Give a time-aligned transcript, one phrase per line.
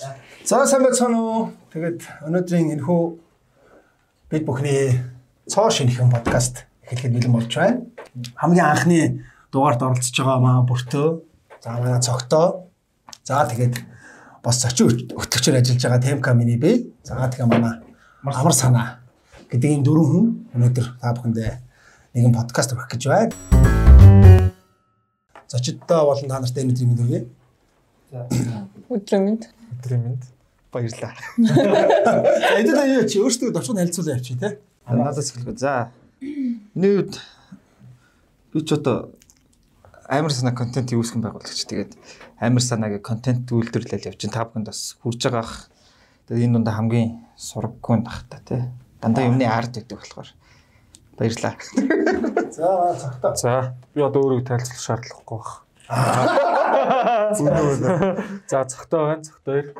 [0.00, 1.52] За сайн байцгаана уу.
[1.76, 3.00] Тэгээд өнөөдрийн энэхүү
[4.32, 4.96] бид бүхний
[5.44, 7.84] цоо шинэхэн подкаст эхлэхэд бэлэн болж байна.
[8.40, 9.00] Хамгийн анхны
[9.52, 11.20] дугаард оролцож байгаа маа бүртөө.
[11.60, 12.72] За манай цогтоо.
[13.28, 13.76] За тэгээд
[14.40, 16.96] бас зочин өтгчээр ажиллаж байгаа Темка миний бий.
[17.04, 17.84] За тэгээ манай
[18.24, 19.04] амар санаа
[19.52, 20.26] гэдэг энэ дөрвөн хүн
[20.56, 21.52] өнөөдөр та бүхэндээ
[22.16, 23.36] нэгэн подкаст өгөх гэж байна.
[25.44, 27.28] Зочидтой болон та нартай өнөөдрийн мэд
[28.10, 28.66] хүргэе.
[28.90, 29.42] Өдрийн мэнд.
[29.78, 30.22] Өдрийн мэнд.
[30.70, 31.14] Баярлалаа.
[32.58, 34.58] Эдгээр яа чи өөртөө давчхан хэлцүүлээ явчих тий.
[34.86, 35.58] Надаас эхлэв.
[35.58, 35.90] За.
[36.20, 37.18] Миний үед
[38.54, 39.14] би ч одоо
[40.10, 41.66] амар санаа контент үүсгэн байгуулагч.
[41.70, 41.94] Тэгээд
[42.42, 45.70] амар санаагийн контент үйлдвэрлэл явж та бүхэнд бас хүрж байгаах.
[46.26, 48.62] Тэгээд энэ дундаа хамгийн сураггүй нах та тий.
[48.98, 50.30] Дандаа юмны арт гэдэг болохоор
[51.18, 51.54] баярлалаа.
[52.50, 53.34] За цагтаа.
[53.38, 56.46] За би одоо өөрийгөө тайлцлах шаардлагагүй баг.
[57.40, 58.24] Үнэн үнэн.
[58.50, 59.22] За цогтой байна.
[59.22, 59.74] Цогтой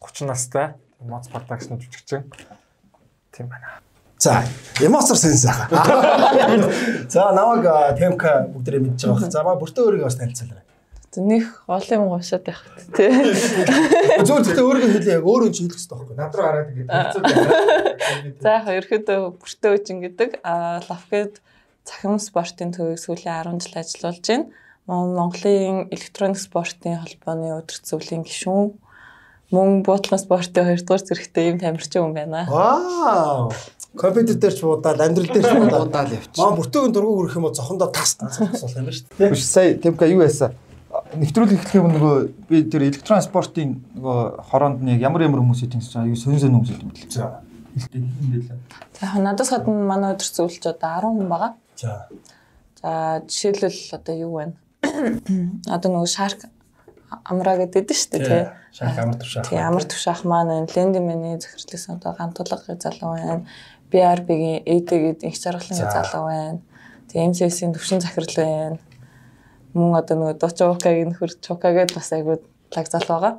[0.00, 0.74] 30 настай.
[1.00, 2.28] Моц продакшн жүжигчин.
[3.32, 3.80] Тийм байна.
[4.18, 4.42] За,
[4.80, 5.68] эмоцор сенс аа.
[7.08, 7.66] За, намайг
[7.98, 9.30] Темка бүгдээ мэдж байгаа.
[9.30, 10.64] За, маа бүртээ өөрийгөө бас танилцуулаарай.
[11.14, 12.62] Нэх гол юм уушаад байх
[12.96, 13.10] тий.
[14.26, 15.18] Зөв зөвхөн өөрийгөө хэлээ.
[15.18, 16.16] Яг өөрөө ч хэлэх хэрэгтэй байхгүй.
[16.18, 17.22] Над руу хараад ингэ хэлцүү.
[18.42, 21.38] За яг ерөөдөө бүртээ үжин гэдэг а лавкед
[21.86, 24.46] цахим спортын төвийг сүүлийн 10 жил ажиллаулж байна.
[24.86, 28.74] Монголын электроник спортын холбооны өдөрт зөвлөлийн гишүүн
[29.54, 32.44] мөн буудлын спортын 2 дугаар зэрэгтэй юм тамирчин хүн байна.
[32.50, 33.52] Вау.
[33.96, 35.88] Компьютер дээр ч буудаад, амьдрал дээр ч буудаад.
[35.88, 36.36] Удаал явчих.
[36.36, 39.30] Маа бүртөөгийн дургуй хүрэх юм бол зохондоо тас тас болох юм ба шүү дээ.
[39.30, 40.52] Биш сая Темка юу яасан?
[41.14, 42.16] Нэвтрүүлэг эхлэхийн өмнө нөгөө
[42.50, 46.38] би тэр электрон спортын нөгөө хороонд нэг ямар ямар хүмүүс идэв гэсэн чинь аюу сонь
[46.38, 47.08] сонь хүмүүс мэт.
[47.08, 47.40] За.
[49.00, 51.52] За надаас гадна манай өдөрт зөвлөж одоо 10 хүн байгаа.
[51.78, 52.06] За.
[52.82, 54.52] За жишээлбэл одоо юу вэ?
[55.68, 56.46] Одоо нөгөө шарк
[57.22, 58.42] амраа гэдэг дээ шүү дээ тий.
[58.74, 59.46] Шах амар төвшаах.
[59.48, 63.46] Тий амар төвшаах маань лендимений захирлээс одоо гантуулгын залуу байна.
[63.90, 66.58] BRB-гийн AD гэдэг их жаргалын залуу байна.
[67.08, 68.78] Тэгээ MCS-ийн төвшин захирал байна.
[69.74, 72.42] Мөн одоо нөгөө Дучукагийн нөхөр Чукагээд бас айгуу
[72.74, 73.34] лаг зал байгаа.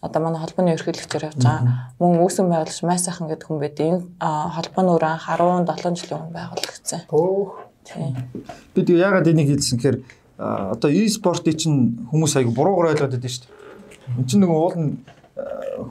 [0.00, 1.92] Одоо манай холбооны ерхийлэгчээр явж байгаа.
[2.00, 3.80] Мөн үүсгэн байгуулагч Май сайхан гэдэг хүн байд.
[3.80, 7.00] Энэ холбооны өөр анх 17 жилийн өмнө байгуулагдсан.
[7.12, 7.52] Өөх.
[7.84, 8.12] Тий.
[8.72, 9.98] Би тэг яагаад энийг хэлсэн гэхээр
[10.40, 14.16] одоо e-спортыг чинь хүмүүс аяг буруугаар ойлгоод байдаг шүү дээ.
[14.16, 14.90] Энд чинь нөгөө уул нь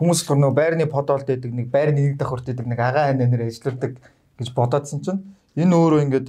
[0.02, 4.02] хүмүүс болохоор нөгөө байрны подолд байдаг нэг байрны нэг давхурт байдаг нэг агаан нэр ажилладаг
[4.42, 5.22] гэж бодоодсэн чинь
[5.54, 6.28] энэ өөрөө ингээд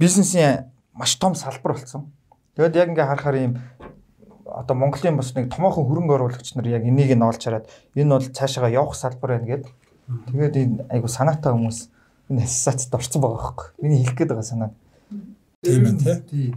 [0.00, 2.08] бизнесийн маш том салбар болсон.
[2.56, 3.52] Тэгэд яг ингээ харахаар ийм
[4.44, 8.24] одоо Монголын бас нэг томоохон хөрөнгө оруулагч нар яг энийг нь олж хараад энэ бол
[8.24, 9.64] цаашаа явах салбар байна гэд.
[10.32, 11.88] Тэгээд энэ айгу санаатай хүмүүс
[12.30, 13.66] энэ ассоциацид орсон байгаа байхгүй.
[13.82, 14.70] Миний хэлэх гээд байгаа санаа.
[15.62, 16.54] Тийм байна тий.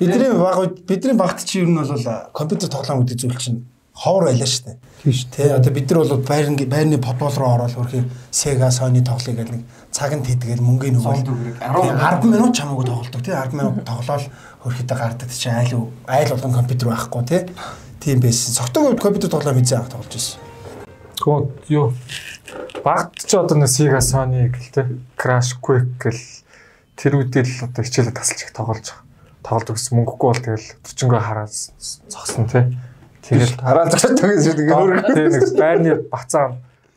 [0.00, 0.08] Тий.
[0.08, 4.32] Бидний баг үед бидний багт чи ер нь бол компьютер тоглоом гэдэг зүйл чинь ховор
[4.32, 4.76] байлаа шүү дээ.
[5.04, 5.28] Тийм шүү.
[5.28, 9.60] Тэ одоо бид нар бол байрны байрны подвол руу ороод хөрхи Sega Sony тоглоё гэл
[9.60, 9.62] нэг
[9.92, 14.24] цагт хийдгээл мөнгөний үгрэг 10 минут чамаагүй тоглолдог тий 10 минут тоглоод
[14.64, 17.42] хөрхидээ гардаг чи айл айл болгон компьютер байхгүй тий
[18.00, 18.56] тийм байсан.
[18.56, 20.40] Цогтойг үед компьютер тоглоом хийзээ авах тоглож байсан.
[21.20, 21.92] Тэгвэл юу
[22.80, 26.24] багт ч одоо нэг Sega Sony гэлтэй Crash Quick гэл
[26.96, 29.09] тэр үедээ л одоо хичээлээ тасалж их тоглож байгаа.
[29.40, 32.64] Тоглож өгсөн мөнгөгүй бол тэгэл төчөнгөө хараад зогсон тий.
[33.24, 34.74] Тэгэл хараал зогсож байгаа шүү дээ.
[34.74, 36.44] Өөр тий нэг байрны бацаа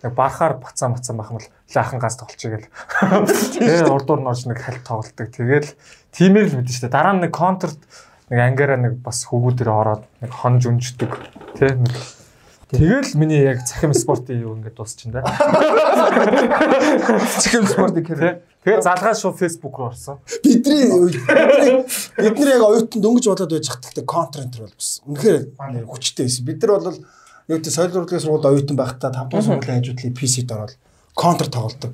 [0.03, 2.67] нэг бахаар бацаа бацаа байх юм бол лаахан газ тоглочих гээл.
[3.59, 5.27] Тэгээ урдуур нь орж нэг хальт тоглолдог.
[5.31, 5.71] Тэгэл
[6.11, 6.91] тиймэр л мэдэн штэ.
[6.91, 7.79] Дараа нь нэг контрт
[8.27, 11.11] нэг ангаараа нэг бас хөвгүүдээр ороод нэг хонж өнждөг.
[11.55, 11.95] Тэ нэг
[12.73, 15.21] Тэгэл миний яг цахим спортын юу ингээд дуусчихин да.
[17.37, 18.41] Чихэм спортыг хэрэг.
[18.63, 20.23] Тэгээ залгаад шууд Facebook руу орсон.
[20.39, 26.45] Бидний бид нар яг оюутанд дөнгөж болоод байж хатдаг контрент бол бас үнэхээр хүчтэй байсан.
[26.47, 26.95] Бид нар бол
[27.51, 30.79] яг тэ соёл урлагийн сургуульд оюутан байхдаа 5 дугаар сургуулийн хажуудлын PC-д ороод
[31.11, 31.91] контр тоглодог.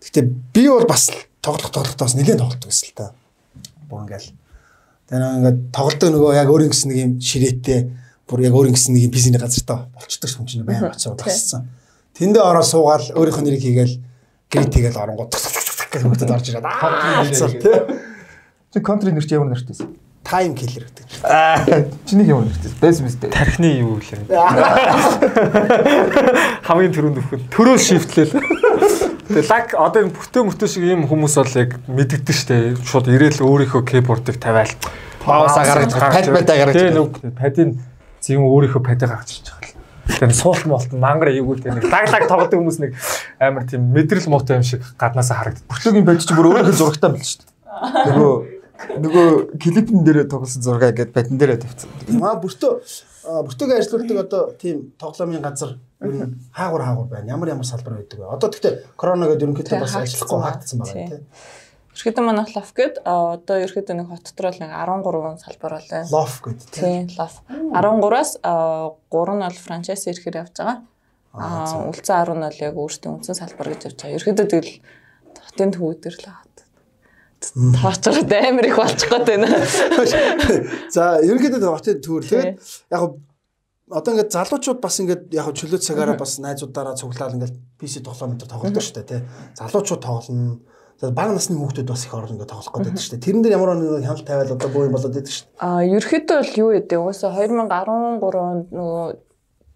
[0.00, 0.24] Гэхдээ
[0.56, 1.12] би бол бас
[1.44, 3.12] тоглох тоглохдоо бас нэлээд тоглодог байсан л та.
[3.92, 4.32] Бүр ингээл.
[5.04, 7.80] Тэгээ нэг ингээд тоглодог нөгөө яг өөрийн гэсэн нэг юм ширээтэй
[8.24, 11.68] бүр яг өөрийн гэсэн нэг юм PC-ний газар та болчдөг юм чинь баян очиод бассан.
[12.16, 13.94] Тэндээ ороо суугаал өөрийнх нь нэрийг хийгээл
[14.48, 15.34] грит хийгээл оронгууд
[15.90, 17.74] гэж хөлтөд орж ирээд аа тий.
[18.70, 19.90] Чи контри нэрч ямар нэртэйсэн?
[20.22, 21.26] Time killer гэдэг.
[21.26, 21.58] Аа,
[22.06, 22.78] чиний ямар нэртэйсэн?
[22.78, 23.34] Бэс мэс дээ.
[23.34, 24.30] Тархины юу гэлээ.
[26.70, 28.38] Хамгийн түрүүнд өгөхөд төрөө шифтлээл.
[29.26, 32.78] Тэгээ лаг одоо энэ бүтэн мөртөө шиг ийм хүмүүс бол яг мэддэгдэн штэ.
[32.86, 34.70] Шууд ирээл өөрийнхөө кейбордыг тавиал.
[35.26, 36.78] Маусаа гаргаж пад падаа гаргаж.
[36.78, 37.82] Тэгээ нэг падын
[38.22, 39.69] зэм өөрийнхөө падаа гаргаж ирж байгаа
[40.10, 42.92] Тэгээ суулт молт мангар эйгүүл тэгээ нэг лаг лаг тоглодог хүмүүс нэг
[43.38, 45.68] амар тийм мэдрэл муутай юм шиг гаднаасаа харагддаг.
[45.70, 48.10] Бүтлөгийн байж чи бүр өөрийнхөө зурагтай байл шүү дээ.
[48.10, 48.34] Нөгөө
[48.80, 49.26] нөгөө
[49.60, 51.88] клипэн дээр тоглосон зураг ингээд бадн дээрээ тавьсан.
[52.16, 52.72] Маа бүртөө
[53.28, 57.28] а, бүртөөг ажилладаг одоо тийм тоглоомын газар ер нь хаагур хаагур байна.
[57.36, 58.32] Ямар ямар салбар байдаг вэ?
[58.32, 61.26] Одоо тэгтээ корона гэдэг ерөнхийдөө бас ажиллахгүй хаагдсан байгаа тийм.
[61.90, 65.88] Ерхэдэн манайх лоф гээд а, одоо ерхэдэн нэг хот дотор л нэг 13 салбар бол
[65.90, 66.08] байна.
[66.10, 67.06] Лоф гэдэг тийм.
[67.18, 67.42] Лоф.
[67.50, 70.78] 13-аас 3 нь бол франчайз ирэхээр явж байгаа.
[71.34, 74.16] Аа, үлцэн 10 нь бол яг өөртөө үндсэн салбар гэж явж байгаа.
[74.16, 74.72] Ерхэдэн тэгэл
[75.50, 76.56] хотын төвүүдэр л хаад.
[77.40, 79.48] Таачраад амар их болчих гээд байна.
[80.94, 82.60] За ерөнхийдөө хотын төвөр тэгээд
[82.92, 83.02] яг
[83.90, 88.46] одоо ингээд залуучууд бас ингээд яг чөлөө цагаараа бас найзуудаараа цуглаад ингээд PC тоглоом энэ
[88.46, 89.20] тоглолдог шүү дээ тий.
[89.58, 90.62] Залуучууд тоглоно.
[91.00, 93.24] Тэгээд бага насны хүүхдүүд бас их орно ингээд тоглох гэдэг шүү дээ.
[93.24, 95.64] Тэрэн дээр ямар нэг хяналт тавиал одоо боо юм болоод идэг шүү дээ.
[95.64, 97.04] Аа, ерөөхдөө бол юу гэдэг вэ?
[97.08, 99.04] Угаасаа 2013 онд нөгөө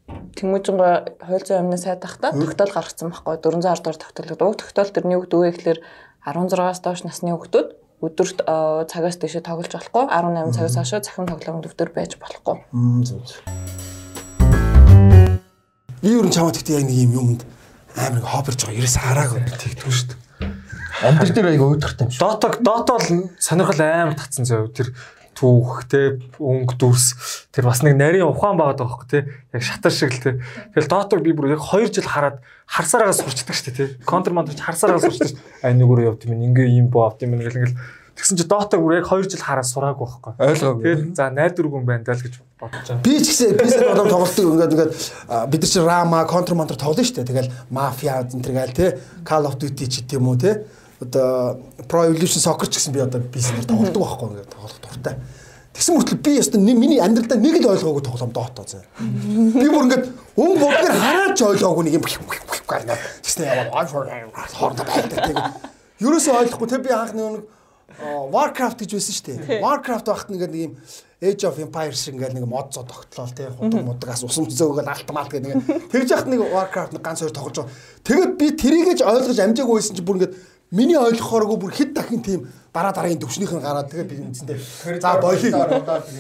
[0.05, 0.89] Тэмүүжинго
[1.25, 4.53] хууль зүйн өмнө сайд тахта тогтоол гаргацсан байхгүй 410 дугаар тогтоол.
[4.53, 5.81] Уг тогтоол тэрний үг дүүгээ гэхэлэр
[6.29, 7.69] 16-аас доош насны хүүхдүүд
[8.05, 8.39] өдөрт
[8.93, 12.69] цагаас дэше тоглож болохгүй 18 цагаас хойш захин тоглоомд өвдөр байж болохгүй.
[13.09, 13.41] Зүг зүг.
[16.05, 17.41] Би ер нь чамд гэхдээ яг нэг юм юмд
[17.97, 18.77] амар хоббирж байгаа.
[18.77, 20.24] Ерөөс хараагүй тэгтгүй шүү дээ.
[21.05, 22.23] Амьдрал дээр аяга уйдгартай юм шүү.
[22.25, 24.69] Дотог дот бол сонирхол амар татсан заяа.
[24.73, 24.95] Тэр
[25.35, 26.01] түүх те
[26.39, 27.47] өнгө дүрс.
[27.55, 29.19] Тэр бас нэг нарийн ухаан байгаад байгаа хөөе те
[29.53, 30.31] яг шатар шиг л те
[30.73, 32.39] тэгэл доотог би бүр яг 2 жил хараад
[32.71, 35.35] харсараагаа сурчдаг шүү те контр монтер харсараагаа сурчдаг
[35.67, 37.79] ай нүгүрээ явд юм ингээ юм боо авд юм ингээл ингээл.
[38.15, 40.33] Тэгсэн чи доотог бүр яг 2 жил хараад сураагүй байхгүй.
[40.39, 43.91] Ойлгоогүй тэгэл за найдваргүй юм байна даа л гэж бодож байгаа Би ч гэсэн сая
[43.91, 44.93] одоо тоглолтыг ингээд ингээд
[45.51, 47.31] бид нар чи рама контр монтер тоглоно шүү дээ.
[47.35, 48.87] Тэгэл мафиа энэ төр гайл те
[49.27, 50.63] Call of Duty ч гэдэм үү те
[51.01, 55.17] одоо Pro Evolution Soccer ч гэсэн би одоо бизнесээр тоглодог байхгүй ингээд тоглох дуртай.
[55.75, 58.85] Тэгсэн мөртлөө би ястаа миний амьдралдаа нэг л ойлгоогүй тоглоом доотоо заа.
[58.99, 60.05] Би бүр ингээд
[60.39, 62.05] өнгө бүгдээр хараад ч ойлгоогүй нэг юм
[62.67, 62.95] гарна.
[63.27, 65.59] Тэгснэ яваад хоордоо байдаг.
[65.99, 67.43] Ерөөсөө ойлгохгүй те би анх нэг
[67.95, 69.61] Warcraft гэж байсан шүү дээ.
[69.63, 70.73] Warcraft багт нэг нэг юм
[71.25, 75.09] Age of Empires шиг ингээл нэг мод зоо тогтлол тий худаг мудагаас усам зөөгөл алт
[75.15, 77.73] малт гэх нэг тэгж яхад нэг Warcraft ганц хоёр тоглож байгаа.
[78.03, 80.35] Тэгээд би тэрийгэж ойлгож амжаагүй байсан чи бүр ингээд
[80.75, 84.59] миний ойлгохооргүй бүр хэд дахин тийм дараа дараагийн төвшнийх нь гараад тэгээд би үндсэндээ
[84.99, 85.55] за болиё.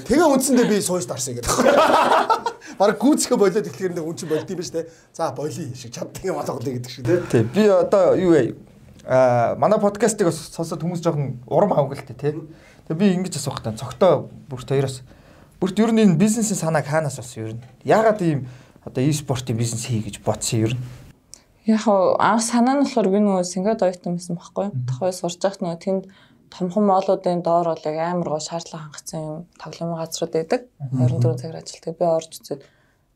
[0.06, 1.50] Тэгээ үндсэндээ би сууж дарсаа гэдэг.
[2.78, 4.86] Бараг гүцхэ болоод ихлээр нэг үн чинь болд юм ба штэ.
[5.10, 7.42] За болиё шиг чаддаг юм алгалаа гэдэг шиг тий.
[7.42, 8.54] Би одоо юу вэ?
[9.02, 12.38] Аа манай подкастыг бас сонсоод хүмүүс жоохон урам авгалтай тий.
[12.86, 13.74] Тэгээ би ингэж асуух таа.
[13.74, 15.02] Цогтой бүрт хоёроос
[15.58, 17.62] бүрт ер нь энэ бизнесийн санааг хаанаас болсон ер нь?
[17.82, 18.46] Яагаад ийм
[18.86, 20.82] одоо e-спортын бизнес хий гэж бодсон ер нь?
[21.64, 24.66] Яг анх санаа нь болохоор би нөгөө Сингад оюутан байсан байхгүй.
[24.84, 26.04] Тохой сурч байхад нөгөө тэнд
[26.52, 30.60] томхон моолуудын доор бол яг амар гоо шаардлага хангацсан юм тоглоомын газрууд байдаг.
[30.92, 31.94] 24 цагаар ажилладаг.
[31.98, 32.60] Би орж үзээд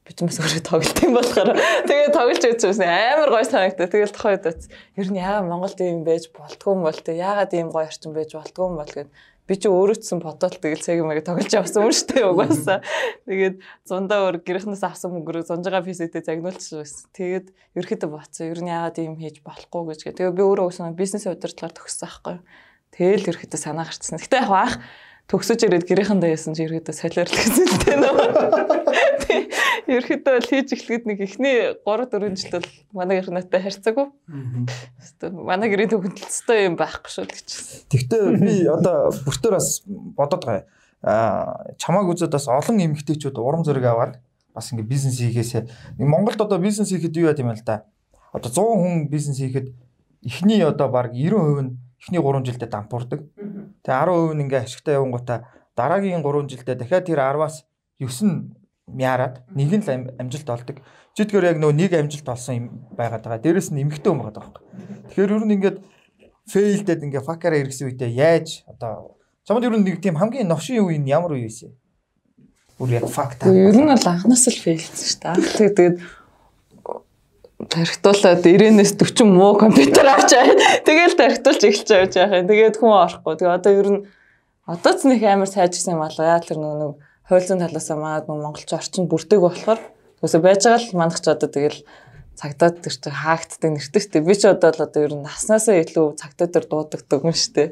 [0.09, 1.51] битмэс өөрөө тоглолт юм болохоор
[1.85, 3.93] тэгээ тоглож үзсэн амар гоё санагдав.
[3.93, 4.73] Тэгэл тохойд үз.
[4.97, 8.33] Ер нь яагаад Монголд ийм байж болтгүй юм бол тэ яагаад ийм гоё орчин байж
[8.33, 9.13] болтгүй юм бол гэд
[9.49, 12.85] би чи өөрөө ч сан бодвол тэгэл цаг юмэг тоглож явсан юм дээ угаасаа.
[13.25, 13.57] Тэгээд
[13.89, 17.09] зундаа өөр гэрхнээс авсан мөнгөөр зунжгаа писэтэй загнуулчихсан байсан.
[17.17, 17.47] Тэгээд
[17.77, 18.53] ерөөхдөө боцсон.
[18.53, 20.01] Ер нь яагаад ийм хийж болохгүй гэж.
[20.13, 22.37] Тэгээ би өөрөө өснө бизнес удирдлагаар төгссөн байхгүй.
[22.93, 24.21] Тэгэл ерөөхдөө санаа гарцсан.
[24.21, 24.77] Гэтэ яг баах
[25.29, 26.93] төгсөж ирээд гэрээхэндээ яасан чи ерөөдөө
[27.69, 28.17] л тийм үү.
[29.87, 34.07] Ерөөдөө л хийж эхлэхэд нэг ихний 3 4 жил бол манай гэрнэтэй харьцаагүй.
[35.31, 37.49] Манай гэрийн төгөлцтэй юм байхгүй шүү гэж.
[37.93, 40.65] Тэгтээ би одоо бүртээр бас бодоод байгаа.
[41.05, 44.19] Аа чамааг үзээд бас олон эмэгтэйчүүд урам зориг аваад
[44.51, 47.87] бас ингээ бизнес хийгээсээ Монголд одоо бизнес хийхэд юу яа гэм л да.
[48.35, 49.71] Одоо 100 хүн бизнес хийхэд
[50.27, 51.71] эхний одоо баг 90% нь
[52.03, 53.21] эхний 3 жилдээ дампуурдаг.
[53.87, 55.47] Тэгээ 10% нь ингээ ашигтай явангуудаа
[55.79, 57.63] дараагийн 3 жилдээ дахиад тэр 10-аас
[58.03, 58.58] 9 нь
[58.95, 60.77] мяарад нэг нь л амжилт олдог.
[61.17, 62.67] Жидгээр яг нөгөө нэг амжилт олсон юм
[62.97, 63.45] байгаад байгаа.
[63.45, 64.65] Дээрэс нь эмхтэй юм байгаа байхгүй.
[65.13, 65.79] Тэгэхээр ер нь ингээд
[66.49, 70.97] фейлдэд ингээ факараа иргэсэн үедээ яаж одоо чамд ер нь нэг тийм хамгийн новшин үе
[70.97, 71.73] нь ямар үе вэ?
[72.79, 73.45] Бүр яг факт.
[73.45, 75.75] Ер нь бол анхнаас л фейлсэн шүү дээ.
[75.75, 75.97] Тэгээд
[77.67, 80.47] тархитуулаад 90-ээс 40 муу компьютер авчаа.
[80.87, 82.49] Тэгэл тархитуулж эхэлж явж байгаа юм.
[82.49, 83.35] Тэгээд хүн орохгүй.
[83.35, 84.01] Тэгээ одоо ер нь
[84.63, 86.23] одоо нэг амар сайжсан юм алга.
[86.23, 89.81] Яа тэр нэг хууль зүйн талаас маад нэг монголч орчин бүрдэг болохоор
[90.25, 91.85] өсө байж байгаа л манах ч одоо тэгэл
[92.41, 94.25] цагдаад тэр чинь хаагддаг нэртэй шүү дээ.
[94.25, 97.69] Би ч одоо л одоо ер нь наснасаа илүү цагдаад тэр дуудагддаг юм шүү дээ.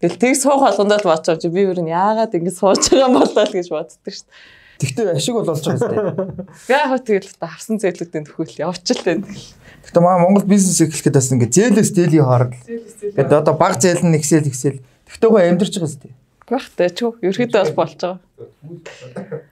[0.00, 3.44] Тэгэл тийг суух болгондоо л бодож би ер нь яагаад ингэ сууж байгаа юм болоо
[3.44, 4.58] л гэж боддог шүү дээ.
[4.80, 6.72] Тэгтээ ашиг бол болж байгаа зү.
[6.72, 9.48] Яг тэгэл та харсан зээлүүдийн төхөөл явчихлаа тэгэл.
[9.84, 12.56] Гэтэ маа Монгол бизнес эхлэхэд бас ингээ зээлээс зээлийн хооронд.
[12.64, 14.80] Гэт одоо баг зээл нь нэгсэл ихсэл.
[15.08, 16.12] Тэгтээ гоо амьдэрч байгаа зү.
[16.50, 18.18] Багтай ч юу ерөөдөө бас болж байгаа.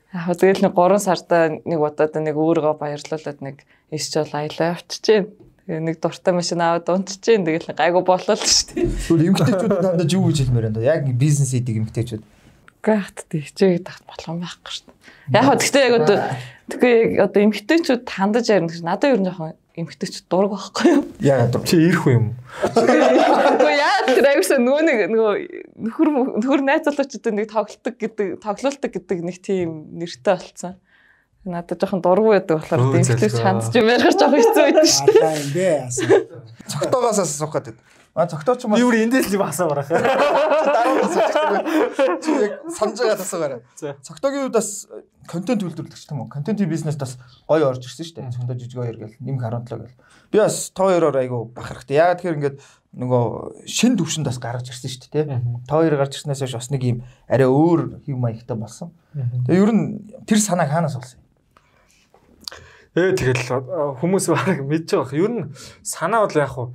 [0.08, 3.62] Яг тэгэл нэг 3 сарда нэг удаад нэг өөрийгөө баярлуулад нэг
[3.94, 5.30] иш жол аялаа явчихжээ.
[5.68, 8.88] Тэгээ нэг дуртай машин аваад унтчихээн тэгэл гайгүй болол шүү дээ.
[8.88, 10.88] Тэгвэл эмгтээчүүдэд надад юу гэж хэлмээр байна да?
[10.96, 12.22] Яг бизнес хийдэг эмгтээчүүд.
[12.82, 14.96] Гэхдээ хичээгээд тахт болох юм байхгүй шүү дээ.
[15.38, 16.16] Яг гэхдээ яг одоо
[16.72, 21.02] тэггүй яг одоо эмгтээчүүд хандаж ярина гэж надад ер нь жоохон эмгтээчүүд дург байхгүй юу?
[21.22, 21.64] Яагаад дург?
[21.70, 22.26] Чи ирэх үү юм?
[22.66, 25.32] Гэхдээ яа тэр аюуса нөгөө нэг нөгөө
[25.86, 26.08] нөхөр
[26.42, 30.74] нөхөр найзлуучуудад нэг тоглолтог гэдэг тоглолтог гэдэг нэг тийм нэртэй болцсон.
[31.46, 33.40] Надад жоохон дургу байдаг болохоор залхуу.
[33.40, 35.06] хандж юм ярих жоохон хэцүү байдаг шүү
[35.54, 35.78] дээ.
[36.66, 37.76] Цогтоогоос асуух гэдэг.
[38.18, 39.86] А цогтооч юм Би өөр эндээс л басаа барах.
[39.86, 41.30] дараагийн асуух.
[42.18, 43.60] Чи яг санаж байгаа асуугаарай.
[43.78, 44.90] Цогтоогийн үед бас
[45.30, 46.28] контент үйлдвэрлэгч юм уу?
[46.28, 47.14] Контентын бизнест бас
[47.46, 48.34] гоё орж ирсэн шүү дээ.
[48.34, 49.94] Цогтоо жижиг хоёр гэл нэмэх 17 гэл.
[50.34, 52.02] Би бас тоо хоёроор айгу бахархтай.
[52.02, 52.56] Яагаад тэгэхээр ингээд
[52.98, 53.22] нөгөө
[53.70, 55.38] шин төвшөнд бас гаргаж ирсэн шүү дээ.
[55.70, 56.98] Тоо хоёр гарч ирснээс хойш бас нэг юм
[57.30, 58.90] арай өөр хэв маягтай болсон.
[59.14, 61.22] Тэгээ ер нь тэр санааг хаанаас олсон?
[62.98, 65.14] Ээ тэгэл э, хүмүүс баг мэдж байгаа.
[65.14, 65.44] Ер нь
[65.86, 66.74] санаа бол яг хуу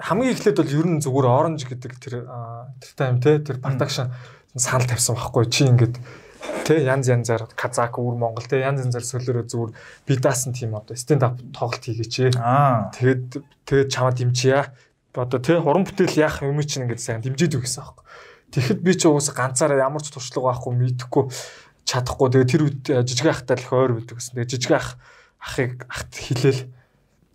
[0.00, 4.10] хамгийн эхлээд бол ер нь зүгээр оранж гэдэг тэр тэр тайм те тэр продакшн
[4.56, 5.96] санал тавьсан байхгүй чи ингээд
[6.64, 9.72] те янз янзаар казак өвөр монгол те янз янзаар солиороо зүгээр
[10.08, 12.90] би даасан тийм одоо стенд ап тоглолт хийгээч Аа.
[12.96, 14.72] тэгээд тэгээд чамаа дэмжийа
[15.14, 18.04] одоо те хуран бүтээл яах юм чинь ингээд сайн дэмжиж гэсэн байхгүй
[18.50, 21.24] тэгэхэд би ч уусаа ганцаараа ямар ч туршлага байхгүй мэдхгүй
[21.90, 22.28] чадахгүй.
[22.30, 24.34] Тэгээд тэр үед жижиг ахтай л их ойр билдэг гэсэн.
[24.38, 24.88] Тэгээд жижиг ах
[25.42, 26.60] ахыг ахт хэлээл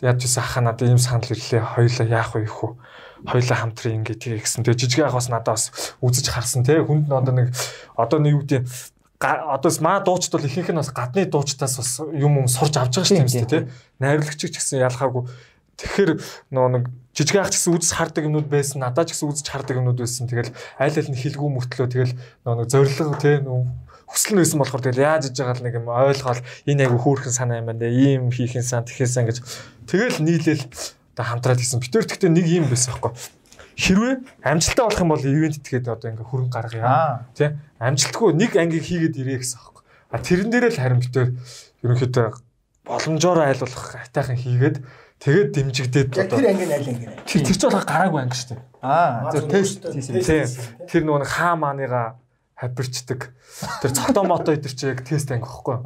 [0.02, 1.64] яаж ч ах надад ийм санал ирлээ.
[1.76, 2.72] Хоёлаа яах вэ их үү?
[3.26, 5.72] Хоёлаа хамтран ингэ тийг гэсэн тэгээд жижиг ах бас надад бас
[6.04, 7.48] үзэж харсан те хүнд нь одоо нэг
[7.96, 8.68] одоо нэг юу гэдэг
[9.20, 13.08] одоо маа дуучд бол ихэнх нь бас гадны дуучдаас бас юм юм сурж авч байгаа
[13.08, 13.60] шүү Тийм, дээ юм те
[14.04, 15.24] найрлагч ч гэсэн ялхаагүй
[15.80, 16.12] тэгэхээр
[16.52, 16.84] нөгөө нэг
[17.16, 20.28] жижиг ах гэсэн үзэж хардаг юмнууд байсан надад ч гэсэн үзэж хардаг юмнууд байсан.
[20.28, 23.64] Тэгэл аль аль нь хилгүү мөртлөө тэгэл нөгөө нэг зориг те нөгөө
[24.06, 27.34] хүсэл нь байсан болохоор тэгэл яаж иж байгаа л нэг юм ойлгоол энэ айгу хөөрхөн
[27.34, 29.42] санаа юм байна ийм хийхин сан тэхин сан гэж.
[29.90, 30.64] Тэгэл нийлээл
[31.16, 33.14] одоо хамтраад хийсэн битэр тэгтээ нэг юм байсан байхгүй.
[33.76, 34.14] Хэрвээ
[34.46, 37.28] амжилттай болох юм бол ивент итгээд одоо ингээ хөрөнгө гаргая.
[37.36, 39.84] Тий амжилтгүй нэг ангийг хийгээд ирээ гэсэн аахгүй.
[40.12, 41.30] А тэрэн дээрээ л харин битээр
[41.84, 42.28] ерөнхийдөө
[42.88, 44.78] боломжоор айлуулах хайтайхан хийгээд
[45.20, 47.08] тэгээд дэмжигдээд Яг тэр анги аль анги.
[47.28, 48.62] тэр тэр ч бол гараагүй анги шүү дээ.
[48.80, 49.32] Аа.
[49.34, 50.24] Зөв тест хийсэн.
[50.24, 50.44] тий
[50.88, 52.16] тэр нөгөө хаа мааныга
[52.56, 53.36] хавирчдаг
[53.84, 55.78] тэр цогтоо мото идэр чи яг тест анги байхгүй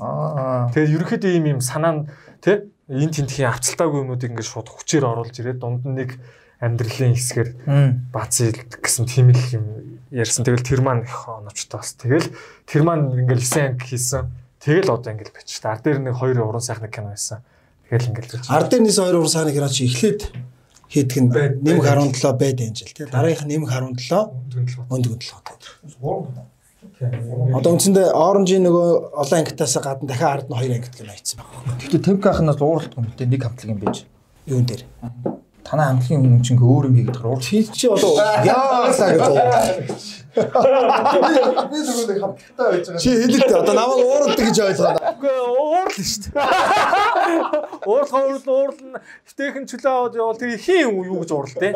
[0.74, 2.02] тэгээд ерөнхийдөө ийм юм санаа нь
[2.42, 6.18] тий энэ тентхийн авцалтаагүй юмнуудыг ингээд шууд хүчээр оруулж ирээд дунд нь нэг
[6.60, 8.12] амьдралын хэсгээр Мм.
[8.12, 9.66] бацил гэсэн тийм л юм
[10.12, 10.44] ярьсан.
[10.44, 11.96] Тэгэл тэр маань их оновчтой бас.
[11.96, 12.28] Тэгэл
[12.68, 14.28] тэр маань ингээл 9 анги хийсэн.
[14.60, 15.56] Тэгэл одоо ингээл бич.
[15.64, 17.40] Ар дээр нэг хоёр уран сайхны кино байсан.
[17.88, 18.52] Тэгэл ингээл бич.
[18.52, 20.22] Ард дээр нийс 2 уран сааны гэраа чи эхлээд
[20.92, 21.32] хийдэг нь
[21.64, 22.12] нэмэх байд.
[22.12, 23.06] 17 байд анжил тий.
[23.08, 26.59] Дараагийнх нь нэмэх 17 өндгөн 7.
[27.00, 31.80] Одоо үндсэндээ оранжийн нөгөө олон ангитаас гадна дахиад ард нь 2 ангит кино хийсэн байна.
[31.80, 34.04] Гэхдээ Темк ахнаас ууралдах юм дээ нэг хамтлаг юм байж.
[34.44, 34.84] Юун дээр.
[35.64, 37.40] Танаа хамтлагийн хүн чинь өөр юм хийгээд гараа.
[37.40, 39.40] Чи чи одоо яалаа гэж уу.
[41.72, 43.00] Би зөвхөн нэг хамтлагтай байж байгаа.
[43.00, 44.92] Чи хэлээд одоо намайг ууралдаг гэж ойлгоо.
[45.00, 46.36] Үгүй уурлаа шүү дээ.
[47.88, 51.72] Уурлах уурлал уурлал фтэйхэн чөлөө аваад явал тэр хин юу гэж уурлал те.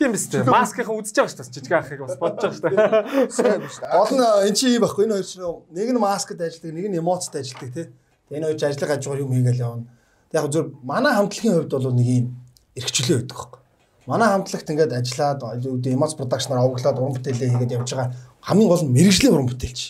[0.00, 0.48] Тийм биз дээ.
[0.48, 1.52] Маскийнхан үзэж байгаа шүү дээ.
[1.60, 3.92] Жижиг ахыг бас бодож байгаа шүү дээ.
[3.92, 5.44] Гол нь эн чи юм байхгүй энэ хоёр чинь
[5.76, 7.86] нэг нь маскад ажилладаг, нэг нь эмоцтой ажилладаг тий.
[8.32, 9.84] Энэ хоёр ажлыг хажуугаар юм хийгээл явна.
[10.32, 12.26] Яг зөв манай хамтлагийн хувьд бол нэг юм
[12.80, 13.60] эрхчлөө байдаг байхгүй.
[14.08, 18.94] Манай хамтлагт ингээд ажиллаад эмоц продакшнаар овоглоод уран бүтээлээ хийгээд явж байгаа хамгийн гол нь
[18.96, 19.80] мэрэгжлийн уран бүтээлч.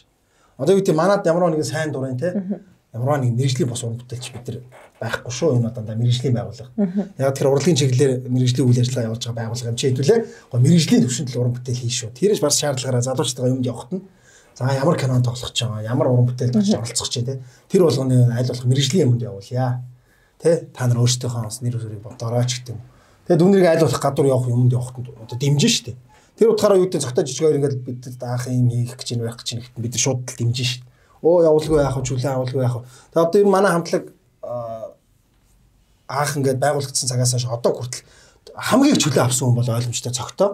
[0.58, 2.34] Одоо юу гэдэг манад ямар нэгэн сайн дурын тий.
[2.90, 4.58] Ямар нэг мэрэгжлийн бос уран бүтээлч бид нар
[4.98, 6.74] байхгүй шүү энэ одоо мэрэгжлийн байгууллага.
[7.22, 10.20] Яг тэр урлагийн чиглэлээр мэрэгжлийн үйл ажиллагаа явуулж байгаа байгууллага юм чи хэдүүлээ.
[10.50, 12.10] Гоо мэрэгжлийн төвшөнд л уран бүтээл хийн шүү.
[12.18, 14.02] Тэрэж бас шаардлагаараа залуучтайгаа юмд явахт нь
[14.58, 17.38] за ямар кинонд тоглох ч байгаа, ямар уран бүтээлд очиж оролцох ч тий.
[17.70, 19.86] Тэр болгоны аль болох мэрэгжлийн юмд явуулъя.
[20.42, 22.82] Тэ та нар өөрсдийнхөө бас нэр төрийг бодороо ч гэдэг юм.
[23.30, 25.94] Тэгээд үнэрийг аль болох гадуур явах юмд явахт нь одоо дэмжин штэ.
[26.34, 29.48] Тэр утгаараа юу гэдэг цогтой жижиг хоёр ингээд бид даах юм хийх гэж байх гэж
[29.54, 30.89] нэгт бид шууд л дэмжин штэ.
[31.22, 32.06] Оо явуулгүй яах вэ?
[32.08, 32.84] Чүлэн авуулгүй яах вэ?
[33.12, 34.04] Тэгээд одоо энэ манай хамтлаг
[36.10, 38.02] аах ингээд байгуулагдсан цагаас хойш одоо хүртэл
[38.56, 40.50] хамгийн чөлөө авсан хүн бол ойлгомжтой цогтой.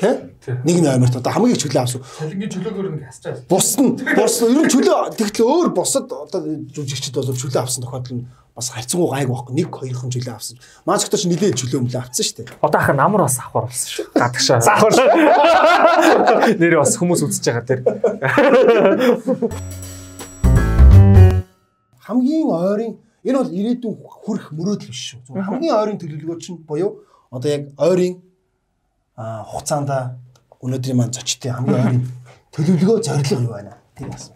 [0.00, 0.32] Тэ?
[0.64, 2.00] Нэг нь амирт одоо хамгийн их чөлөө авсан.
[2.00, 3.44] Цалингийн чөлөөгөөр нэг хасч байгаа.
[3.52, 6.40] Бус нь бус ер нь чөлөө тэгтэл өөр бусад одоо
[6.72, 8.24] жүжигчд бол чөлөө авсан тохиолдол нь
[8.56, 9.60] бас хайцангуу гайг байхгүй.
[9.60, 10.56] Нэг хоёрхан чөлөө авсан.
[10.88, 12.64] Маань цогтой ч нилээн чөлөө мөлөө авсан шүү дээ.
[12.64, 14.08] Одоо ах намар бас авахар болсон шүү.
[14.16, 14.64] Гадагшаа.
[16.64, 17.84] Нэрээ бас хүмүүс үзэж байгаа тэр.
[22.10, 25.36] хамгийн ойрын энэ бол ирээдүйн хүрх мөрөөдөл биш шүү.
[25.36, 28.18] Хамгийн ойрын төлөвлөгөө чинь буюу одоо яг ойрын
[29.20, 29.90] хугацаанд
[30.64, 32.02] өнөөдрийн маань зочдын хамгийн ойрын
[32.54, 33.76] төлөвлөгөө зорилго юу байна?
[33.96, 34.30] Тэр бас.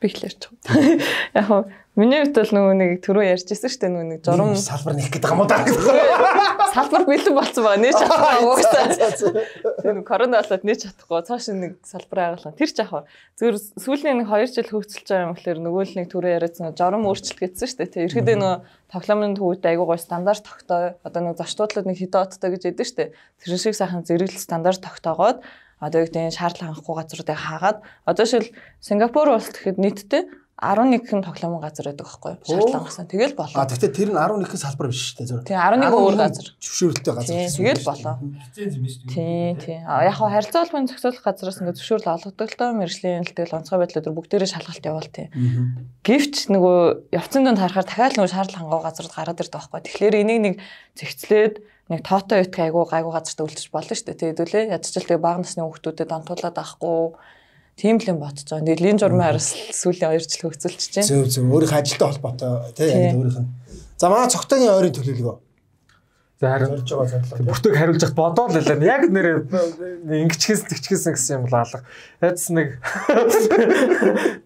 [0.00, 0.98] Би их ярьж байгаа.
[1.34, 1.64] Яг хоо
[2.00, 5.32] миний хувьд бол нөгөө нэг түрүү ярьжсэн шүү дээ нөгөө нэг журам салбар нэх гэдэг
[5.34, 5.60] юм уу даа.
[6.72, 8.86] салбар бэлэн болсон байгаа нээж чадахгүй угаасаа.
[9.82, 12.56] Тэр корона болоод нээж чадахгүй цааш нэг салбар агалаа.
[12.56, 16.06] Тэр ч яг зөвөр сүүлийн нэг 2 жил хөгжүүлж байгаа юм болохоор нөгөө л нэг
[16.08, 17.92] түрүү яриадсан журам өөрчлөлт гэсэн шүү дээ.
[17.92, 18.56] Тэр ихэд нөгөө
[18.94, 22.98] тоглоомын төвүүд айгуу гой стандарт тогтоо одоо нэг зочдлууд нэг хэдэн оттой гэж яддаг шүү
[23.02, 23.12] дээ.
[23.44, 25.42] Тэр шиг сайхан зэрэглэл стандарт тогтоогоод
[25.80, 28.46] одоо юу гэдэг шаардлага хангахгүй газруудыг хаагаад одоо шил
[28.84, 30.22] Сингапур улс гэхэд нийтдээ
[30.60, 32.44] 11 хэн тоглоомын газар байдаг байхгүй юу?
[32.44, 33.08] Шаардлага гасан.
[33.08, 33.56] Тэгэл болоо.
[33.56, 35.40] А тэгвэл тэр нь 11 салбар биш шүү дээ зөв.
[35.48, 36.46] Тий 11 өөр газар.
[36.60, 37.32] Зөвшөөрөлтэй газар.
[37.32, 38.14] Тий тэгэл болоо.
[38.20, 39.14] Лиценз юм шүү дээ.
[39.16, 39.78] Тий тий.
[39.80, 44.04] Яг хаа харилцаа холбооны зохицуулах газраас ингээд зөвшөөрөл олгодог л доо мэржлийн тэгэл онцгой байдлаар
[44.04, 45.26] төр бүгдээрээ шалгалт явуул тий.
[46.04, 49.80] Гэвч нөгөө явцсан донд харахаар дахиад нөгөө шаардлага хангах газрууд гараад ирдэг байхгүй.
[49.80, 50.54] Тэгэхээр энийг нэг
[50.92, 54.20] зэгцлээд нэг тоотой үйтгэх айгуу гайгуу газарт үлдчих болно шүү дээ.
[54.22, 57.18] Тэгээд үлээ ядчихл тэг бага насны хүүхдүүдэд донтуулаад авахгүй
[57.74, 58.62] тийм л юм бодож байгаа.
[58.62, 61.10] Тэгээд лин журмын араас сүүлийн 2 жил хөгцөлдөж байна.
[61.10, 63.50] Зөв зөв өөрийнхөө ажилтай холбоотой тий яг өөрийнх нь.
[63.98, 65.36] За манай цогтойгийн ойрын төлөвлөгөө.
[66.40, 67.48] За харин Зорж байгаа зорилго.
[67.50, 68.86] бүртөг хариулж яхад бодоод л лээ.
[68.86, 69.26] Яг нэр
[70.08, 71.84] ингэчгээс тэгчгээс гэсэн юм бол алга.
[72.24, 72.80] Ядс нэг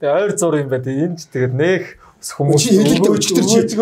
[0.00, 0.90] Тэгээ ойр зур юм байт.
[0.90, 1.84] Энд ч тэгээд нэх
[2.18, 3.78] хүмүүс хэлэлт өчтөр чи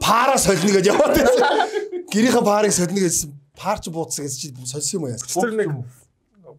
[0.00, 1.67] пара сольно гэж яваад байсан.
[2.08, 5.20] Гэрийнхээ парыг сольно гэсэн пар ч бууцсан гэсэн чи сольсон юм уу яа?
[5.20, 5.70] Тэр нэг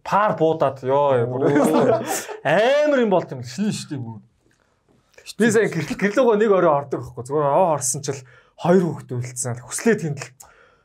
[0.06, 4.22] пар буудаад ёо амар юм болт юм шин штий бүр.
[5.38, 7.24] Би сая гэрлэгөө нэг өрөө ордог байхгүй.
[7.26, 8.22] Зүгээр оо орсон чил
[8.62, 9.58] хоёр хүүхдээ үлдсэн.
[9.66, 10.26] Хүслээ тэндл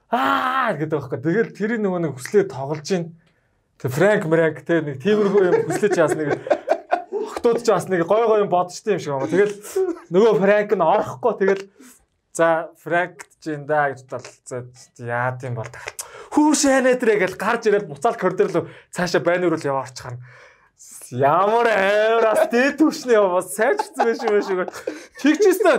[0.10, 1.20] аа гэдэг байхгүй.
[1.22, 3.14] Тэгэл тэрийн нөгөө нэг хүслээ тоглож гин.
[3.78, 6.30] Тэг Франк Мранк те нэг тиймэрхүү юм хүслээ чи бас нэг
[7.12, 9.30] охтууд ч бас нэг гой гой юм бодчтой юм шиг байна.
[9.30, 9.54] Тэгэл
[10.14, 11.64] нөгөө Франк нь орохгүй тэгэл
[12.36, 14.68] за Франк ч юм да гэж тал за
[15.00, 15.96] яа тийм бол тахал.
[16.36, 20.20] Хүүшэнэ тэрэ гэж гарч ирээд буцаал коридор руу цаашаа байнуурал яваарч хана.
[21.16, 24.60] Ямар аараас дээд түвшний бас сайжрсан байх юм шиг.
[25.24, 25.78] Тэгчээсээ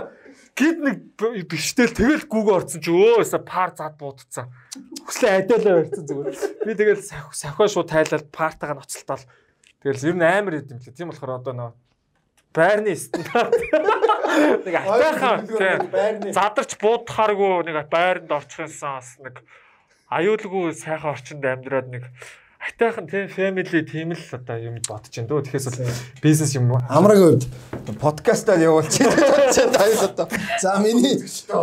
[0.57, 0.97] гид нэг
[1.45, 4.49] биштэл тэгэл гүүг орцсон чи өөсө пар зад буудцсан.
[5.05, 6.35] Хүслээ адиалаа барьсан зүгээр.
[6.65, 9.21] Би тэгэл сахиа шууд тайлал партагаа ноцолтол.
[9.85, 10.97] Тэгэл ер нь амар идэм лээ.
[10.97, 11.71] Тийм болохоор одоо нөө
[12.57, 13.53] байрны стандарт
[14.65, 19.41] нэг атайхан тийм задарч буудахааргүй нэг байранд орчихсан бас нэг
[20.09, 22.03] аюулгүй сайхан орчинд амьдраад нэг
[22.59, 25.43] атайхан тийм family тийм л одоо юм бодож байна дөө.
[25.45, 29.07] Тэгэхээс бол бизнес юм Амрагийн хувьд подкастаар явуулчих.
[29.75, 30.27] Таяг одоо.
[30.61, 31.21] за миний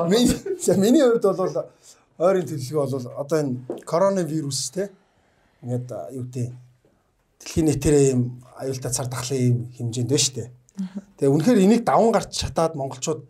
[0.08, 0.28] миний
[0.60, 1.72] за миний хувьд бол
[2.18, 4.90] ойрын төлөвлөгөө бол одоо энэ коронавирус те
[5.62, 6.52] ингээд юу гэдэг
[7.42, 8.22] дэлхийн нийтээрээ юм
[8.60, 10.48] аюултай цар тахлын юм хэмжээнд байна шүү дээ.
[10.74, 13.22] Тэгээ үнэхээр энийг даван гарч чатаад монголчууд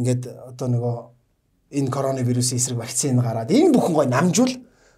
[0.00, 0.22] ингээд
[0.56, 0.96] одоо нөгөө
[1.76, 4.54] энэ коронавирусын эсрэг вакцины гараад энэ бүхэн гой намжуул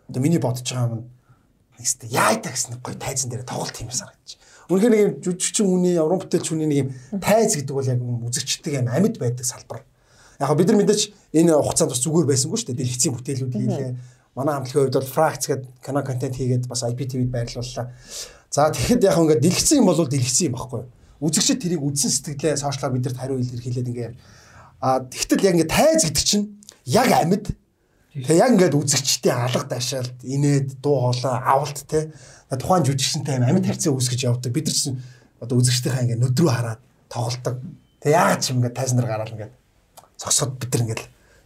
[0.07, 1.11] одоо миний бодож байгаа юм
[1.79, 4.39] нэстэ яа та гэсэн гой тайзан дээр тоглолт юм санагдаж.
[4.71, 8.87] Үнэхээр нэг жүжигчин хүний уран бүтээлч хүний нэг юм тайз гэдэг бол яг үзэгчдэг юм
[8.93, 9.83] амьд байдаг салбар.
[10.39, 11.03] Яг бид нар мэдээж
[11.35, 12.81] энэ хугацаанд бас зүгээр байсангүй шүү дээ.
[12.85, 13.91] Дэлгэцийн бүтээлүүд хийлээ.
[14.37, 17.91] Манай хамтлагийн хувьд бол Frax гэдэг кино контент хийгээд бас IPTV-д байрлууллаа.
[18.53, 20.89] За тэгэхэд яг ингээд дэлгэцсэн юм бол дэлгэцсэн юм баггүй юу?
[21.21, 24.11] Үзэгчд тэрийг үдсэн сэтгэлээ сошиалаар бидэрт хариу илэрхийлээд ингээ
[24.81, 26.47] а тэгтэл яг ингээ тайз гэдэг чинь
[26.87, 27.51] яг амьд
[28.15, 32.15] тэгээ яг ингээд үзэгчдийн алга дашаалт инээд дуу хоолой авалт те
[32.57, 34.53] тухайн жүжигчэнтэй аим амьд харьцаа үүсгэж явдаг.
[34.55, 35.03] Бид нар чинь
[35.43, 36.81] одоо үзэгчдийнхаа ингээ нүдрүү хараад
[37.13, 37.61] тоглолдог.
[38.01, 39.51] Тэгээ яагаад ч юм ингээ тайз нар гараад ингээ
[40.17, 41.01] зогсоод бид нар ингээ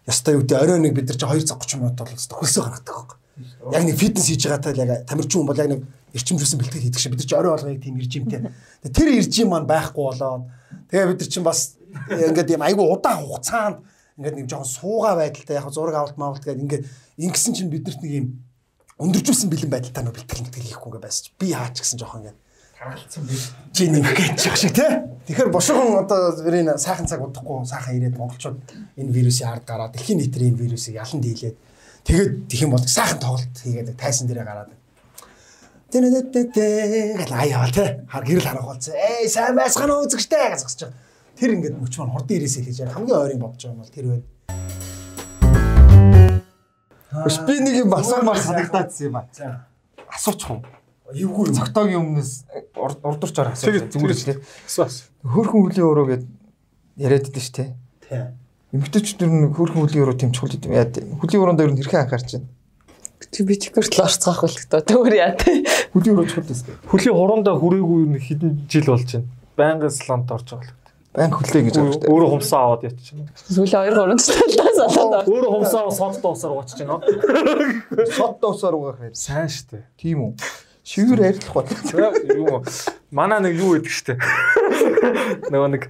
[0.06, 2.94] ястай юу гэдэг орой нэг бид нар чи 2 цаг 30 минут бол хөлсөө гаргадаг
[2.94, 3.18] байхгүй.
[3.72, 5.80] Яг нэг фитнес хийж байгаатай л яг тамирчин хүн бол яг нэг
[6.12, 8.40] эрчимжүүлсэн бэлтгэл хийдэг шиг бид нар ч орой болгоё тийм иржимтэй.
[8.92, 10.48] Тэр иржим маань байхгүй болоод
[10.92, 11.76] тэгээ бид нар чинь бас
[12.08, 13.76] ингээд юм айгүй удаан хугацаанд
[14.18, 16.84] ингээд нэг жоохон суугаа байдалтай яг зураг авалт маавалт гэдэг ингээд
[17.20, 18.26] ингэсэн чинь биднэрт нэг юм
[19.00, 22.38] өндөржүүлсэн бэлэн байдалтай нөө бэлтгэл мэтгэл хийхгүй ингээд байсан чи би хаач гэсэн жоохон ингээд
[22.82, 23.52] харгалцсан биш.
[23.72, 24.90] чи нэг гэж яах шиг тий.
[25.26, 28.58] Тэгэхээр бошгон одоо энэ сайхан цаг удахгүй сайхан ирээд монголчууд
[28.98, 31.56] энэ вирусын ард гараад дэлхийн нийтээр энэ вирусыг ялан дийлээд
[32.04, 34.70] тэгээд тэх юм бол сайхан тоглолт хийгээд тайсан дээрээ гараад
[37.20, 38.00] гэл аяа тий.
[38.08, 38.94] Хар гэрэл харах болсон.
[38.96, 40.96] Эй сайн байсгана уу үзэгчтэй зогсож байгаа.
[41.36, 44.24] Тэр ингээд мөч маань хурдан ирээсэй гэж хамгийн ойрын бодож байгаа юм бол тэр байна.
[47.12, 49.28] Биш би нэг юм асуумаар санагдаадсан юм аа.
[50.08, 50.64] Асуучих уу?
[51.12, 51.56] Эвгүй юм.
[51.60, 52.32] Цогтоогийн өмнөөс
[52.80, 54.36] урдурчаар асууж зүгээр л тий.
[54.64, 54.88] Эсвэл
[55.28, 56.24] Хөөрхөн хөлийн өрөө гэд
[56.96, 57.68] яриад идэв ш тий.
[58.72, 60.72] Эмэгтэйчүүд нь хөөрхөн хөлийн өрөө тэмчгүүл идэв.
[60.72, 60.88] Яа.
[60.88, 62.48] Хөлийн өрөөнд ер нь хэрхэн анхаарч байна?
[63.32, 65.64] Чи би чигүртэл орцгаах үлдэх тоо төөр яа тий.
[65.96, 66.20] Хөлийн
[66.68, 66.84] дээ.
[66.84, 69.32] хөлийн хуруундаа хүрээгүй нэг хэдэн жил болж байна.
[69.56, 70.76] Байнгын слонт орж байгаа л.
[71.16, 72.12] Баян хүлээ гэж байгаа шүү дээ.
[72.12, 73.24] Өөрөө хумсаа аваад ятчихна.
[73.32, 77.00] Сүүлийн 2 3 цалаас болоод Өөрөө хумсаа аваад сод доосоор уучж байна.
[78.12, 79.16] Сод доосоор угаах юм.
[79.16, 79.80] Сайн штэ.
[79.96, 80.32] Тийм үү?
[80.84, 81.68] Шивэр арилах бол.
[82.36, 82.48] Юу
[83.08, 84.20] Манай нэг юу гэдэг штэ.
[85.52, 85.88] Нөгөө нэг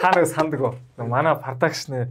[0.00, 0.76] та нэг?
[0.96, 2.08] Нөгөө Манай продакшны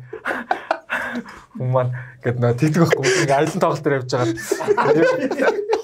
[1.57, 4.33] хүмүүс маань гэдэг нөгөө тэгдэг байхгүй нэг аялын тоглолт дээр явж байгаа.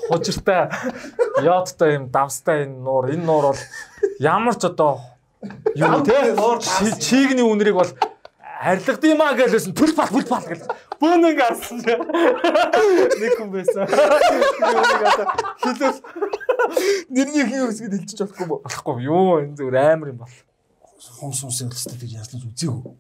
[0.08, 0.62] Хужиртай
[1.44, 3.62] яоттай юм давстай энэ нуур энэ нуур бол
[4.20, 5.00] ямар ч одоо
[5.76, 6.36] юу те?
[7.00, 7.92] чигний үнэрийг бол
[8.64, 10.64] арилгад юм а гэлсэн түл пал түл пал гэл
[11.00, 13.84] бөөн ингэ арсан нэг хүн байсан.
[15.64, 16.00] Хэлэл
[17.12, 18.96] нэрний хин үсгэд хэлчих болохгүй болохгүй.
[19.04, 20.36] Юу энэ зүгээр амар юм бол.
[21.20, 22.96] Хумс хумсыг өстэй гэж яаснаж үзээгүй.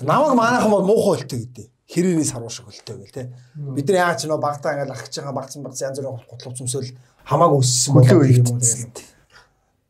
[0.00, 1.66] Намайг манайхан бол муухай болтой гэдэг.
[1.88, 3.32] Хэрээний саруу шиг болтой гэл те.
[3.56, 6.92] Бид нар яаж ч нөө багтаа ингээл ахиж байгаа багцсан багц янз бүрийн готлов зүмсэл
[7.24, 8.46] хамаагүй өссөн болоо юм.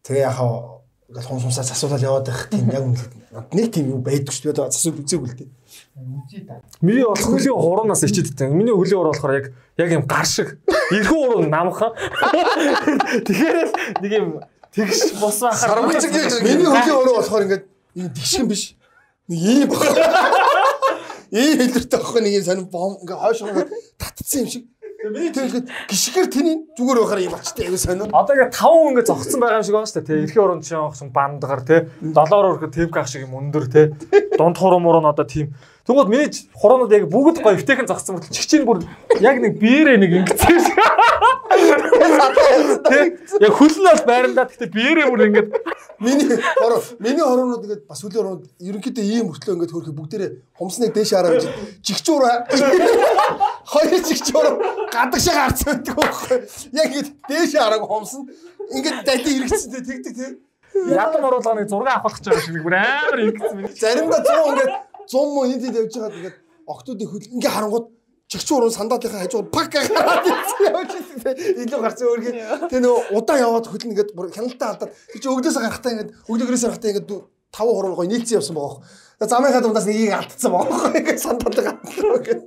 [0.07, 3.13] Тэгээ яхаа ингээл хумс хумсаас асуулаад яваад байх тийм яг үнэлээд
[3.53, 4.69] нэг тийм юу байдаг шүү дээ.
[4.69, 5.51] Асуулт үзээгүй л дээ.
[6.81, 8.55] Миний бол хөлийн хуруунаас ичээд тань.
[8.55, 10.61] Миний хөлийн хуруу болохоор яг яг юм гар шиг.
[10.95, 11.93] Ирхэн хуруу намхан.
[13.27, 13.69] Тэгэхээр
[14.05, 14.29] нэг юм
[14.73, 15.83] тэгш бус байхаар
[16.47, 17.65] Миний хөлийн өрөө болохоор ингээд
[17.99, 18.78] энэ тэгшгэн биш.
[19.29, 19.69] Нэг ийм.
[21.29, 24.65] Ийм хэлэртэй байхгүй нэг юм сонир бом ингээд хойш ингээд татцсан юм шиг.
[24.99, 28.09] Миний тэгэхэд гიშгэр тэний зүгээр байхаар юм болчтой аягүй сонир.
[28.09, 30.23] Одоо ингээ 5 хүн ингээ зогссон байгаа юм шиг байна шүү дээ.
[30.25, 33.93] Эрхийн уран чинь явахсан бандгаар тэ долоор өрхө тэвг ах шиг юм өндөр тэ
[34.41, 35.53] дунд хуруу муруу нь одоо тийм
[35.89, 38.85] Тэгвэл миний хуруунууд яг бүгд гоё эвтэйхэн зогссон мөртөл чигчийн бүр
[39.25, 40.77] яг нэг биерээ нэг ингэсэн шиг.
[43.41, 45.49] Яг хөлн бол байрандаа гэхдээ биерээ бүр ингээд
[45.99, 46.29] Миний
[46.61, 51.11] хороо миний хороонууд ингээд бас хөлийн хороонууд ерөнхийдөө ийм мөртлөө ингээд хөрхи бүгдээрээ хумсныг дээш
[51.11, 51.45] хараа гэж
[51.83, 52.23] жигчүүр
[53.67, 54.47] хоёр жигчүүр
[54.95, 56.39] гадагшаа гарцсан байдаг байхгүй.
[56.79, 58.31] Яг ингээд дээш харааг хумсна.
[58.79, 60.35] Ингээд дати хэрэгцсэн тэгдэг тийм.
[60.87, 63.75] ядан оруулгааны зураг авах гэж байгаа шиг бүр амар ингэсэн миний.
[63.75, 64.73] Заримдаа 100 ингээд
[65.09, 66.37] 100 муу энд энд явж байгаад ингээд
[66.69, 67.87] октоодын хөл ингээ харангууд
[68.29, 71.33] чигч уран сандаалынхаа хажууд пак гараад явж ирсэн.
[71.65, 72.33] Илүү гарсан өөргөө.
[72.69, 76.65] Тэгээ нөгөө удаан яваад хөлн ингээд бүр хяналтаа алдаад тэр чи өгдөөсөө гарахтаа ингээд өгдөөгөөс
[76.69, 77.09] гарахтаа ингээд
[77.57, 78.85] таван хуруу гоё нийлцсэн явсан байгаа.
[79.17, 80.93] Тэгээ замынхаа дундаас нэгийг алдсан байгаа.
[81.01, 82.41] Ингээд сандаалаа гад.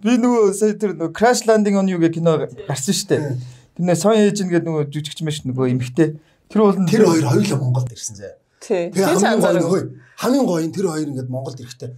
[0.00, 3.36] Би нөгөө сая тэр нөгөө Crash Landing on You гэх кино гарсан шүү дээ.
[3.74, 6.16] Тэр нэ Son Agent гэдэг нөгөө жүжигч маш нөгөө эмхтэй.
[6.48, 8.38] Тэр бол Тэр хоёр хоёулаа Монголд ирсэн зэ.
[8.60, 8.92] Тий.
[8.92, 9.84] Тэгээ хамгийн гоё хөөе.
[10.20, 11.90] Хамгийн гоё нь тэр хоёр ингээд Монголд ирэхдээ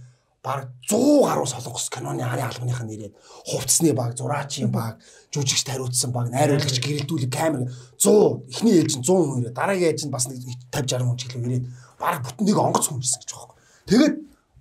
[0.43, 3.13] баг 100 гаруй солонгос киноны хааны албаных нь ирээд
[3.47, 4.99] хувцсны баг, зураачийн баг,
[5.31, 10.01] жүжигч тариутсан баг, найруулагч гэрэлтүүлэг камер 100 эхний ээж нь 100 хүн ирээд дараагийн ээж
[10.03, 13.19] нь бас нэг 50 60 хүн ч гэлөө ирээд баг бүтэн нэг онгоц хүн ирсэн
[13.23, 13.59] гэж байгаа юм.
[13.87, 14.15] Тэгээд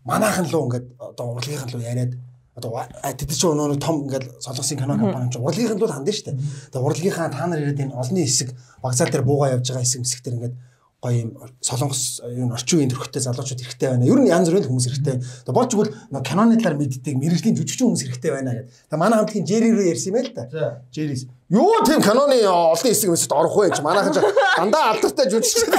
[0.06, 2.12] манайхан луу ингээд одоо урлагийнхан луу яриад
[2.54, 2.70] одоо
[3.18, 6.38] тэд чинь өнөө том ингээд солонгосын кино компани чинь урлагийнхан луу хандсан шүү дээ.
[6.70, 10.22] Тэгээд урлагийнхаа та нар ирээд энэ олонний хэсэг вокзал дээр буугаа явж байгаа хэсэг хэсэг
[10.22, 10.54] дээр ингээд
[11.02, 14.06] гоё юм солонгос юу орчин үеийн төрхтэй залуучууд хэрэгтэй байна.
[14.06, 15.18] Ер нь янз бүрийн хүмүүс хэрэгтэй.
[15.18, 18.70] Тэгээ болж игэл нөө киноны талаар мэддэг мэрэгжлийн жүжигчин хүмүүс хэрэгтэй байна гэдэг.
[18.86, 20.46] Тэгээ манай хамтгийн Джерри рүү ярьсан юм байл та.
[20.94, 21.26] Джеррис.
[21.50, 25.74] Юу тийм киноны олон хэсэг мэсэд орох вэ гэж манайхан дандаа алдартай жүжигчин.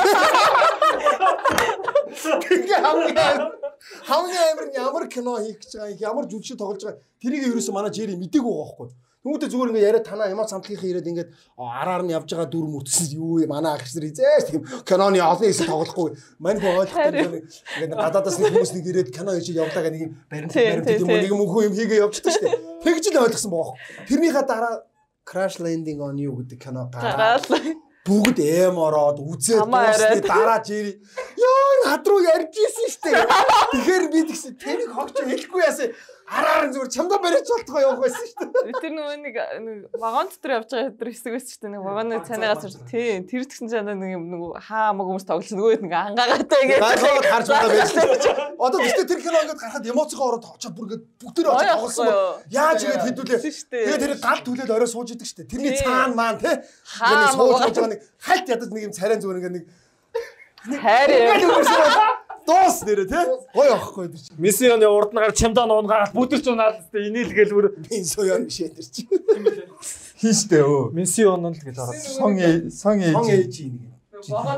[2.44, 3.64] Тэгээ хамгийн
[4.12, 7.74] хамгийн амар нь ямар кино хийх гэж байгаа юм, ямар жүжигчин тоглож байгаа тэрийг ерөөсөө
[7.74, 8.90] манай Джерри мдэггүй байгаа байхгүй.
[9.24, 13.16] Түүнтэй зүгээр ингээд яриад танаа ямар самтлахын ирээд ингээд араар нь явж байгаа дүр мөртсөн
[13.16, 16.12] юу юм манай ах нар хизээш тийм киноны олон хэсэг тоглохгүй.
[16.44, 20.14] Мань хүн ойлгохгүй ингээд гадаадаас нэг хүмүүс нэг ирээд кино хийж явлаа гэх нэг юм
[20.28, 21.16] баримт баримт тийм тийм.
[21.24, 22.60] нэг юм хөө юм хийгээ явчихдаг шүү дээ.
[22.84, 23.76] Тэгж л ойлгосон байгаа.
[24.12, 24.76] Тэрнийхээ дараа
[25.24, 27.48] Crash Landing on You гэдэг кино гараад
[28.04, 30.28] бүгд эм ороод үзээд дуусны яриад.
[30.28, 31.00] дараа жири
[31.40, 33.12] ёо над руу ярьж исэн штэ
[33.72, 35.96] тэгэхээр би тэгсэн тэрийг хогч хэлэхгүй яасан
[36.34, 39.36] араар зүгээр чамдаа барьж болтгоо явах байсан штэ Тэр нөгөө нэг
[40.02, 41.74] вагон дотор явж байгаа тэр хэсэг байсан шүү дээ.
[41.74, 45.94] Нэг вагоны цанаас тий тэр тэгсэн чинь нэг нэг хаа хамаг хүмүүс тоглож нөгөө нэг
[45.94, 48.06] ангаагаатай гайхаад харж байгаа байсан
[48.58, 52.42] одоо тэгтээ тэр кино ингээд гарахад эмоцгоо ороод очоод бүр ингээд бүгдээ очоод тоглосон бол
[52.50, 53.40] яаж ингэж хэдүүлээ?
[53.70, 55.86] Тэгээ тэр гал түлээд орой сууж идэг штэ тэрний Тий.
[55.86, 56.64] цаана маань те
[56.98, 61.10] Хаа ингээд сууж байгаа нэг хальт ядаж нэг юм царайн зүгээр ингээд нэг хайр
[61.44, 63.20] үрсээ дуус нэрэ те
[63.56, 67.54] гой авахгүй тэр чинь Миссионы урд нь гар чамдаа нуун гараад бүдэрч унаад тест инээлгээл
[67.56, 69.08] бүр би соёо биш тэр чинь
[70.22, 70.92] хийштэй өө.
[70.96, 72.00] миссион нь л гэж ороод.
[72.00, 73.16] Сон ээ- сон ээж.
[73.28, 73.92] ээж нэг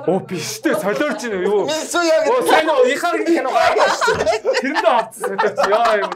[0.05, 1.65] Оо биш дээ солиорч ийн юу.
[1.65, 3.49] соёо Оо сайн уу ихаар гараад
[4.05, 4.37] шүү дээ.
[4.61, 6.11] Тэрэндээ авцсан солиорч яа юм.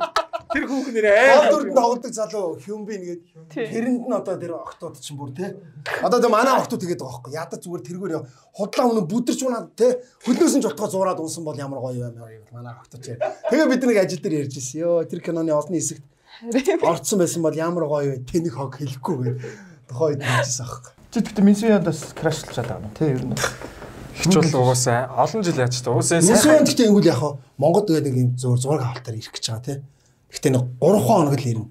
[0.50, 1.78] Тэр хүүхэн нэр Гол дүрд амар.
[1.78, 3.22] тоглодог залуу Хюмби нэгээд
[3.54, 5.54] тэрэнд нь одоо тэр октод чинь бүр те.
[6.02, 7.38] Одоо тэр манай октод тэгээд байгаа байхгүй.
[7.38, 8.14] Ядаж зүгээр тэргээр.
[8.58, 10.02] Худлаа өнө бүдэрч унаад те.
[10.26, 13.22] Хөлнөөс нь жотгоо зураад унсан бол ямар гоё юм аа манай октод чинь.
[13.22, 14.82] Тэгээ бид нэг ажил дээр ярьж ирсэн.
[14.82, 16.04] Йоо тэр киноны олон хэсэгт
[16.82, 18.26] орцсон байсан бол ямар гоё вэ?
[18.26, 19.38] Тэнэг хог хэлэхгүй гээд
[19.86, 20.92] тухайд ярьжсэн аахгүй.
[21.14, 23.38] Чи тэгтээ Минсуяндаас крашлж байгаа юм тий ер нь.
[24.18, 27.22] Хич бол угаасаа олон жил яаж та угаасаа Нисвэн гэхдээ ингүүл яг
[27.58, 29.82] Монгол тэгээд нэг юм зур зураг авалтаар ирэх гэж байгаа те.
[30.30, 31.68] Гэхдээ нэг 3 хоног л ирнэ.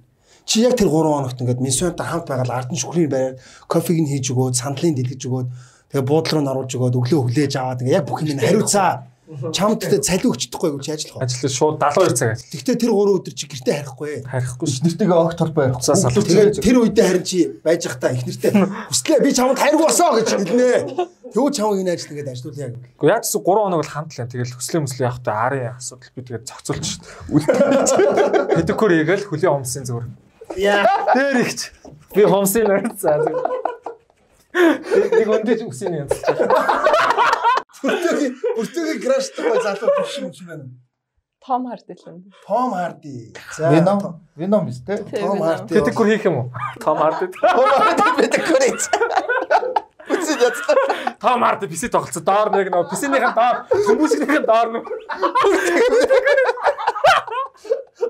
[0.49, 3.37] Чи яг тэр 3 хоногт ингээд Нисвэнтэй хамт байгаад ардан шүхрийн байраар
[3.69, 5.49] кофег нь хийж өгөөд, сандлын дэлгэж өгөөд
[5.89, 9.09] Тэгээ буудлын руу наруулж өгөөд өглөө хүлээж аваад ингээ яг бүх юм хариуцаа.
[9.29, 11.25] Чамд тэгтээ цалин өгч чадахгүй гэж ажиллах уу?
[11.29, 12.49] Ажил шууд 72 цаг ажил.
[12.49, 14.13] Тэгтээ тэр 3 өдөр чи гэртээ харихгүй.
[14.25, 14.85] Харихгүй шүү.
[14.89, 15.77] Нэртэйгээ огт толбой ярих.
[15.85, 16.25] Уцаас алах.
[16.25, 18.57] Тэгээд тэр үедээ харин чи байж захтаа их нэртэй
[18.89, 20.73] хүслээ би чамд хайрг болсоо гэж хэлнэ.
[21.29, 22.81] Тэгвэл чамд энэ ажил ингээд ажилуулъя гэх.
[22.97, 24.27] Гэхдээ яг гэсэн 3 хоног бол хандлаа.
[24.33, 27.05] Тэгэл хөслөө мөслөө явах та арын асуудал би тэгээд зохицуулж шүү.
[28.57, 30.09] Педикюр хийгээл хөлийн хомсын зүгээр.
[30.57, 30.89] Яа.
[31.13, 31.69] Дээр ихч.
[32.17, 33.21] Би хомсын нэр заа.
[34.57, 37.38] Нэг өндөөж үсэний янзлж байгаа.
[37.69, 40.67] Бүртөгийн бүртөгийн краштай гой залуу биш юм шиг байна.
[41.45, 42.25] Том хард хэлэн.
[42.47, 43.33] Том Харди.
[43.57, 44.99] За Веном, Веном биз дээ.
[45.21, 45.75] Том Харди.
[45.75, 46.53] Педикюр хийх юм уу?
[46.81, 47.33] Том хардд.
[47.41, 48.83] Том Харди педикюр хийж.
[50.09, 50.77] Үгүй яцлаа.
[51.21, 52.23] Том хардд писэт тоглолцоо.
[52.25, 54.85] Доор нэг нөө писэнийхэн доор, хүмүүшгнийхэн доор нөө.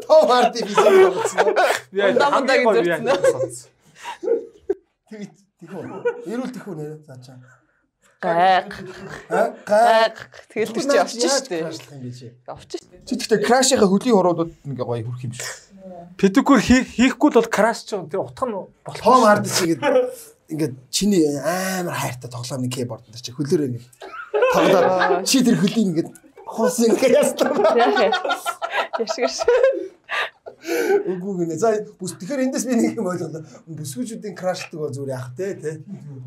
[0.07, 0.61] Том Харди.
[1.93, 3.69] Би яг Дамдагийн хамгийн гоё зөрчнөө.
[5.11, 5.21] Тэг
[5.61, 5.83] тэхүү.
[6.33, 7.58] Эрүүл тэхүү нэ заачаа.
[8.19, 8.75] Гайг.
[9.31, 10.17] Гайг.
[10.51, 11.63] Тэгэл тэр чи явчих шүү дээ.
[12.51, 13.07] Явчих шүү.
[13.07, 15.47] Чи тэгтээ крашийнхаа хөлийн хуруудад ингээ гоё хүрх юм шиг.
[16.19, 18.99] Педикюр хийхгүй л бол краш ч тэр утга нь болох.
[18.99, 19.81] Том Харди чигээд
[20.51, 23.87] ингээд чиний амар хайртай тоглоом нэг кейборд дээр чи хөлөөр ингээд
[24.51, 26.11] тоглоод чи тэр хөлийг ингээд
[26.43, 27.55] хос ингээд ястаа.
[28.99, 29.47] Яшгаш.
[30.59, 31.57] Үгүй гинэ.
[31.59, 33.43] За бүс тэгэхээр эндээс би нэг юм ойлголоо.
[33.71, 35.79] Бүсгүүчүүдийн крашлдаг бол зүгээр яах те те.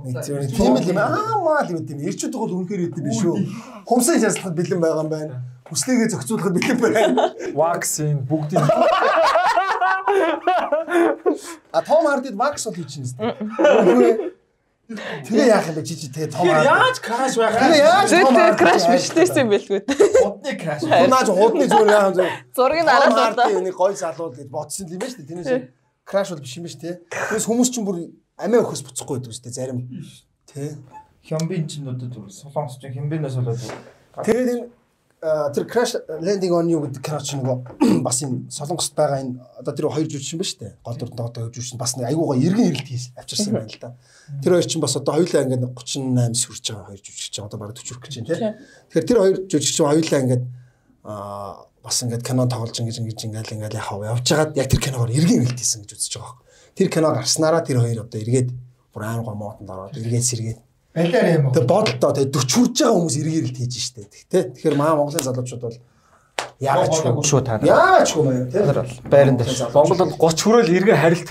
[0.08, 1.84] Нэг зүгээр тийм л юм аа маа л юм.
[1.84, 3.38] Ирчүүд бол үнэхээр идэв биш үү?
[3.86, 5.34] Хумсын шаслахад бэлэн байгаа юм байна.
[5.68, 7.36] Бүслэгээ зохицуулахад бэлэн байна.
[7.56, 8.64] Вакцин бүгдийг
[11.72, 13.24] А Том Хардид вакс бол хийж нэстэ.
[14.98, 16.68] Тэгээ яах юм бэ чи чи тэгээ Том Харди.
[16.68, 19.80] яаж краш байх Тэгээ яаж Харди краш биш байсан бэлгүй.
[20.26, 20.82] Удны краш.
[20.84, 22.28] Наач худны зүгээр яах юм.
[22.56, 23.48] Зургийг Харди удаа.
[23.62, 25.30] нэг гой залууд гэж бодсон юм байна шүү дээ.
[25.32, 25.50] Тэрнээс
[26.04, 26.96] краш бол биш юм байна шүү дээ.
[27.32, 27.98] Тэрс хүмүүс чинь бүр
[28.36, 29.80] амиа өхөс буцахгүй байдаг шүү дээ зарим.
[30.50, 30.76] Тэ.
[31.22, 33.62] Хямбин ч нүдэд солонгос ч хямбинаас болоод
[34.26, 34.66] Тэгээд энэ
[35.22, 39.74] тэр crash landing on you гэдэг кино чинь нөгөө бас энэ солонгост байгаа энэ одоо
[39.78, 40.74] тэр хоёр жүжигчин ба штэ.
[40.82, 43.94] Гол дүрдэн одоо жүжигчин бас нэг айгуугаа эргэн ирэлт хийж авчирсан байна л да.
[44.42, 47.86] Тэр хоёр чинь бас одоо хоёулаа ингээд 38 сүрж байгаа хоёр жүжигчин одоо бараг 40
[47.86, 48.50] хүрэх гэж байна тий.
[48.90, 50.44] Тэгэхээр тэр хоёр жүжигчин хоёулаа ингээд
[51.06, 51.14] а
[51.86, 55.46] бас ингээд кино тоглож ингэж ингэж ингээл ингээл яхав явж байгаад яг тэр киногоор эргэн
[55.46, 56.42] ирэлт хийсэн гэж үзэж байгаа.
[56.74, 58.50] Тэр кино гарснараа тэр хоёр одоо эргээд
[58.90, 60.60] бүр амар гоо моотонд ороод эргээд сэргээд
[60.96, 61.54] балиар юм уу?
[61.56, 64.02] Тэгээ бодолтоо тэгээ 40 хүрж байгаа хүмүүс эргээрэлт хийж штэ.
[64.28, 64.52] Тэ.
[64.56, 65.78] Тэгэхээр маа Монголын залуучууд бол
[66.60, 67.68] яагаад ч Монголын шүү та нар.
[67.72, 68.28] Яагаад ч юм.
[68.52, 69.50] Та нар бол байран дээр.
[69.72, 71.30] Монголд 30 хүрэл эргэн харилт.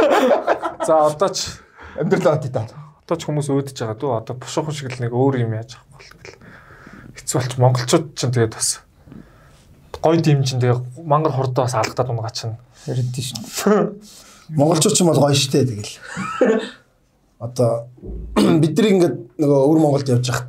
[0.88, 1.60] За одоо ч
[2.00, 2.64] Амьдрал аваад та.
[3.04, 6.00] одоо ч хүмүүс өөдөж байгаа дөө одоо бушуухан шиг л нэг өөр юм яаж авах
[6.00, 6.34] бол.
[7.18, 8.80] Хэцүү болч монголчууд ч тэгээд бас
[9.98, 12.56] гой дим чин тэгээ мангар хурдаа бас алгадаад унгаа чинь.
[12.86, 13.34] Ярд тийш.
[14.48, 15.98] Монголчууд ч юм бол гоё штэ тэгэл.
[17.40, 17.88] Одоо
[18.62, 20.48] бид нар ингээд нөгөө өвөр Монголд явж хахад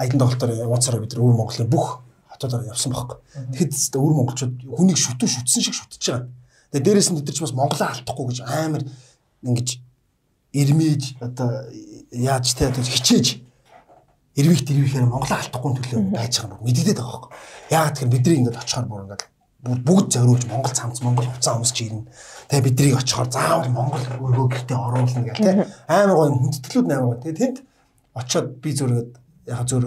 [0.00, 2.00] айдан тоглолтоор явцаараа бид нар өвөр Монголын бүх
[2.32, 3.18] хотуудаар явсан байхгүй.
[3.52, 6.28] Тэгэхэд өвөр монголчууд хүнийг шүтэн шүтсэн шиг шүтэж байгаа.
[6.72, 8.82] Тэгээ дээрээс нь бид нар ч бас Монголоо алдахгүй гэж амар
[9.44, 9.68] ингэж
[10.56, 11.68] ирмэж одоо
[12.16, 13.44] яаж те одоо хичээж
[14.40, 17.30] эрвих дэрвихээр Монголоо алдахгүй төлөө байж байгаа юм мэддэгдээд байгаа байхгүй.
[17.76, 19.22] Яагаад тэгэхээр бидний ингээд очихоор бүр ингээд
[19.62, 22.08] бүгд зориулж Монгол цамц Монгол хувцас өмсч ирнэ.
[22.48, 27.20] Тэгээ биднийг очихоор заавал Монгол өргөө гэртээ оруулна гэх те амар гоё хүндэтгэлүүд амар гоё.
[27.20, 27.58] Тэгээ тэнд
[28.16, 29.10] очиод би зүргээд
[29.52, 29.84] яг зүр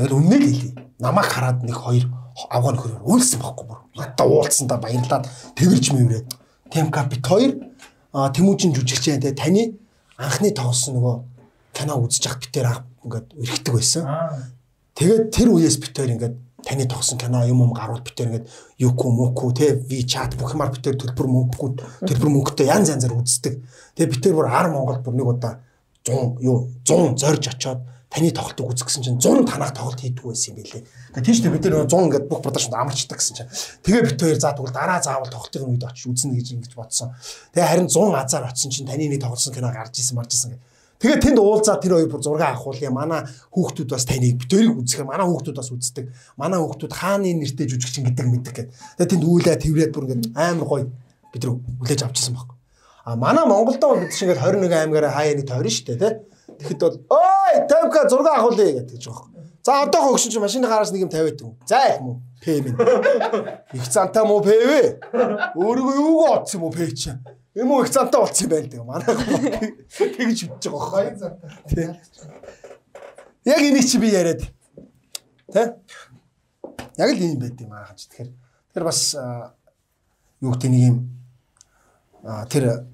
[0.00, 0.72] яг л үннийг хэлий.
[0.96, 2.08] Намайг хараад нэг хоёр
[2.48, 3.80] авгаа нөхөр үйлсэн байхгүй бүр.
[4.00, 6.28] Надад уулзсандаа баярлаад тэрч мэврээд.
[6.72, 7.52] Темка бит хоёр
[8.16, 9.76] а тэмүүжин жүжигчээ те таны
[10.16, 11.16] анхны тоглосон нөгөө
[11.76, 14.04] кино үзэж явах битээр анх ингээд өрхтөг байсан.
[14.96, 18.48] Тэгээд тэр үеэс бит хоёр ингээд таны тогсон кино юм юм гарууд битэр ингээд
[18.78, 21.70] юку муку те ви чат бүх юмар битэр төлбөр мөнгөгүй
[22.02, 23.62] төлбөр мөнгөтэй янз янзаар үздэг.
[23.94, 25.62] Тэгээ битэр бүр 10 Монголд бүр нэг удаа
[26.02, 30.54] 100 юу 100 зорж очоод таны тоглолтыг үзэх гэсэн чинь 100 танах тоглолт хийдэг байсан
[30.54, 30.82] юм билээ.
[31.14, 33.50] Тэгээ тийш бид нар 100 ингээд бүх продакшнд амарчдаг гэсэн чинь.
[33.86, 37.14] Тэгээ бит хоёр заа тэгвэл дараа заавал тоглолтын үед очиж үзнэ гэж ингэж бодсон.
[37.54, 40.62] Тэгээ харин 100 азар очсон чинь таны нэг тоглосон кино гарч исэн марж исэн гэх.
[40.96, 42.90] Тэгээ тэнд уулзаа тэр хоёр бүр зураг авахуулъя.
[42.90, 43.20] Манай
[43.52, 45.04] хүүхдүүд бас таныг битэрийг үзэх.
[45.04, 46.08] Манай хүүхдүүд бас үздэг.
[46.40, 48.68] Манай хүүхдүүд хааны нэртэй жүжигчин гэдэг мэддэг гэд.
[48.96, 50.84] Тэгээ тэнд үүлээ тэрврээд бүр ингээд амар гоё
[51.36, 51.52] бид нар
[51.84, 52.56] хүлээж авчихсан баг.
[53.04, 56.10] А манай Монголдоо бид шиг ингээд 21 аймгаараа хаяа нэг тойрно шүү дээ, тэ.
[56.64, 59.35] Тэгэхэд бол ой, тавька зураг авахуулъя гэдэг ч байгаа.
[59.66, 61.58] За одоо хөгшин чи машины гараас нэг юм тавиад юм.
[61.66, 62.22] За их мүү.
[62.38, 62.78] Пэ минь.
[63.74, 64.82] Их цантаа муу пэ вэ?
[65.58, 67.10] Өөрийгөө юугаа отсон мүү пэ чи?
[67.58, 68.86] Юм уу их цантаа болцсон юм байна гэдэг.
[68.86, 69.10] Манай
[69.90, 70.94] тэгж үтж байгаа байхгүй.
[70.94, 71.50] Баян зантаа.
[71.66, 71.90] Тий.
[73.42, 74.46] Яг энийг чи би яриад.
[75.50, 75.74] Тэ?
[77.02, 78.06] Яг л ийм байд юм аа хаж.
[78.06, 78.30] Тэгэхээр
[78.70, 80.98] тэр бас юу гэдэг нэг юм
[82.46, 82.86] тэр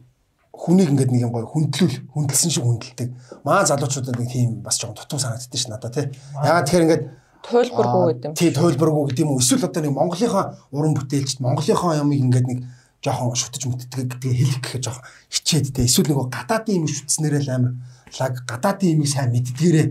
[0.62, 3.08] хүнийг ингээд нэг юм гоё хүндлүүл хүндэлсэн шиг хүндэлдэг.
[3.42, 6.06] Маа залуучуудад нэг тийм бас жоохон дутуу санагддаг ш надад тий.
[6.38, 7.04] Ягаад тэгэхээр ингээд
[7.42, 8.34] Туйлбаргүй гэдэг юм.
[8.38, 9.42] Тий, туйлбаргүй гэдэг юм уу?
[9.42, 12.58] Эсвэл одоо нэг Монголынхаа уран бүтээлчд Монголынхаа ямыг ингээд нэг
[13.02, 15.90] жоохон шүтэж мүтдэг гэдэг хэлэх гэхэд жоохон хичээд дээ.
[15.90, 17.74] Эсвэл нөгөө гадаадын юм шүтснээрээ л амар
[18.22, 19.86] лаг гадаадын юмыг сайн мэддгээрээ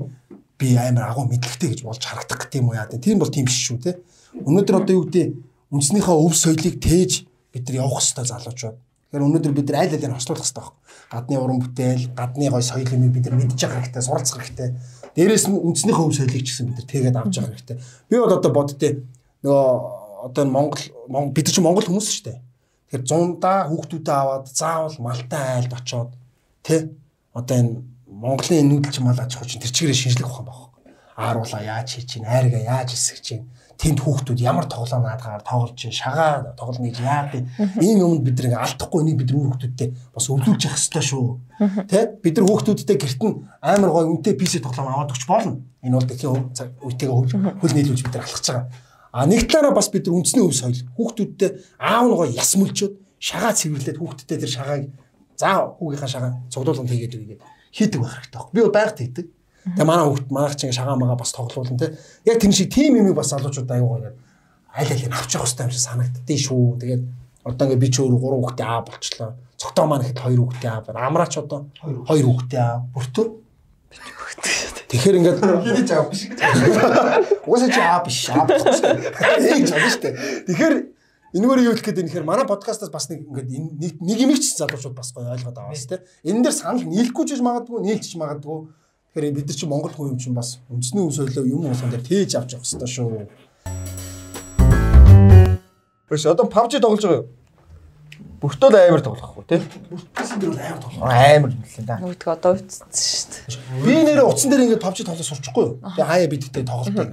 [0.56, 2.88] би амар агуу мэдлэгтэй гэж болж харагдах гэдэг юм уу яа.
[2.88, 4.00] Тийм бол тийм биш шүү те.
[4.32, 5.28] Өнөөдөр одоо юу гэдэг
[5.76, 7.12] үндэснийхээ өв соёлыг тээж
[7.52, 8.78] бид нар явах хэрэгтэй залуучууд.
[9.12, 10.80] Тэгэхээр өнөөдөр бид нар айл алийг хослуулах хэрэгтэй байна.
[11.12, 14.70] Гадны уран бүтээл, гадны гой соёл юмыг бид нар мэдж байгаа хэрэгтэй, суралцах хэрэгтэй.
[15.20, 17.78] Дээрээс нь үндснийхээ өв соёлыг ч гэсэн бид нар тэгээд авч байгаа хэрэгтэй.
[18.08, 18.90] Би бол одоо боддتي
[19.44, 19.68] нөгөө
[20.32, 20.84] одоо Монгол
[21.36, 22.40] бид нар чинь Монгол хүмүүс шүү дээ.
[22.40, 26.12] Тэгэхээр зундаа хүүхдүүдээ аваад заавал Малтай айлд очоод
[26.64, 26.96] тэ
[27.36, 30.72] одоо энэ Монголын нүүдэлч мал аж ахуй чинь тэр чигээрээ шинжлэх ухаан баг.
[31.20, 33.44] Ааруулаа яаж хийж чинь, айргаа яаж хэсэг чинь
[33.82, 37.34] тэнд хүүхдүүд ямар тоглоом наадгаар тоглож шагаа тоглоно гэж яад
[37.82, 41.26] ийм юмд бид нэг алдахгүй энийг бид хүүхдүүдтэй бас өвлүүлж явах хэрэгтэй шүү.
[41.90, 45.66] Тэ бид нар хүүхдүүдтэй гэрт нь амар гой үнэтэй PC тоглоом аваад өгч болно.
[45.82, 48.70] Энэ бол дэлхийн үетэйгээ хөл нийлүүлж бид нар алхаж байгаа.
[49.12, 51.50] А нэг талаараа бас бид нар үндэсний өв соёл хүүхдүүдтэй
[51.82, 54.84] аав нь гой яс мөлчөөд шагаа цэвэрлээд хүүхдүүдтэй тэр шагааг
[55.42, 57.42] заа хүүгийнхаа шагаа цуглуулганд хийгээд үгээд
[57.74, 58.42] хийдэг байх хэрэгтэй.
[58.54, 59.26] Би бол байгаль хийдэг.
[59.66, 61.98] Тэгээ манай хүүхд манайх чинь шагаа магаа бас тоглуулна те.
[62.26, 64.12] Яг тэр шиг тим юмыг бас залуучууд аюу гоё
[64.74, 66.80] аль алийг авч явах хэрэгтэй юм шиг санагддээ шүү.
[66.82, 67.04] Тэгээд
[67.46, 69.30] одоо ингээ би ч өөр 3 хүүхдээ аа болчлоо.
[69.60, 71.06] Цогтоо маань ихэд 2 хүүхдээ аа байна.
[71.06, 72.86] Амраач одоо 2 хүүхдээ аа.
[72.96, 73.26] Бүртөө
[74.92, 76.28] Тэгэхээр ингээд Хиний жаа биш.
[77.48, 78.48] угаасаа чи аа биш аа.
[78.48, 80.16] Ээж аа шүү дээ.
[80.48, 80.76] Тэгэхээр
[81.36, 85.12] энэгээр юу хэлэх гээд нэхэр манай подкастаас бас нэг ингээд нэг юм ч залуучууд бас
[85.16, 86.04] гоё ойлгоод аваас те.
[86.24, 88.72] Энэ дээр санал нийлэхгүй ч магадгүй, нийлчих магадгүй.
[89.12, 92.00] Тэгэхээр бид нар чи Монгол хүн юм чинь бас үндэсний үе соёлоо юм уусаа дээр
[92.00, 93.28] тээж авч явах хэрэгтэй шүү.
[96.08, 97.28] Биш одоо PUBG тоглож байгаа юу?
[98.40, 99.60] Бүртөө амар тоглохгүй тий.
[99.92, 101.04] Бүртгсэн дээр бол амар тоглоо.
[101.12, 102.00] Амар нэлээ да.
[102.00, 103.84] Нөгөөдгөө одоо үтсэн шүү дээ.
[103.84, 105.76] Би нэрээ утсан дээр ингээд PUBG тоглож сурчихгүй юу?
[105.92, 106.64] Тэгээ хаяа бидтэй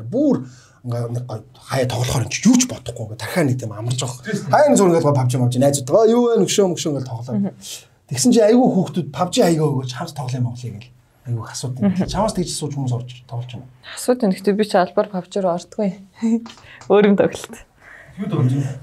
[0.06, 0.46] бүр
[0.87, 4.22] ингээд нэг гоё хаяа тоглохоор чи юу ч бодохгүй ингээд дахиад нэг юм амарч авах.
[4.22, 7.50] Хаяа зур ингээд PUBG мавж найзуудгаа юу вэ нөгшөө мөгшөө ингээд тоглоо.
[8.06, 10.94] Тэгсэн чи айгүй хүүхдүүд PUBG хаягаа өгөөч хамт тоглоом Монголыг гэл.
[11.29, 12.09] Айгүй асуудаг.
[12.09, 13.69] Чамаас тэгж сууж хүмүүс орж тоглож байна.
[13.93, 14.33] Асуудаг.
[14.33, 15.93] Гэхдээ би чи албаар павчаар ордгүй.
[16.88, 17.64] Өөр юм тоглолт.
[18.17, 18.81] Юу тоглож байна?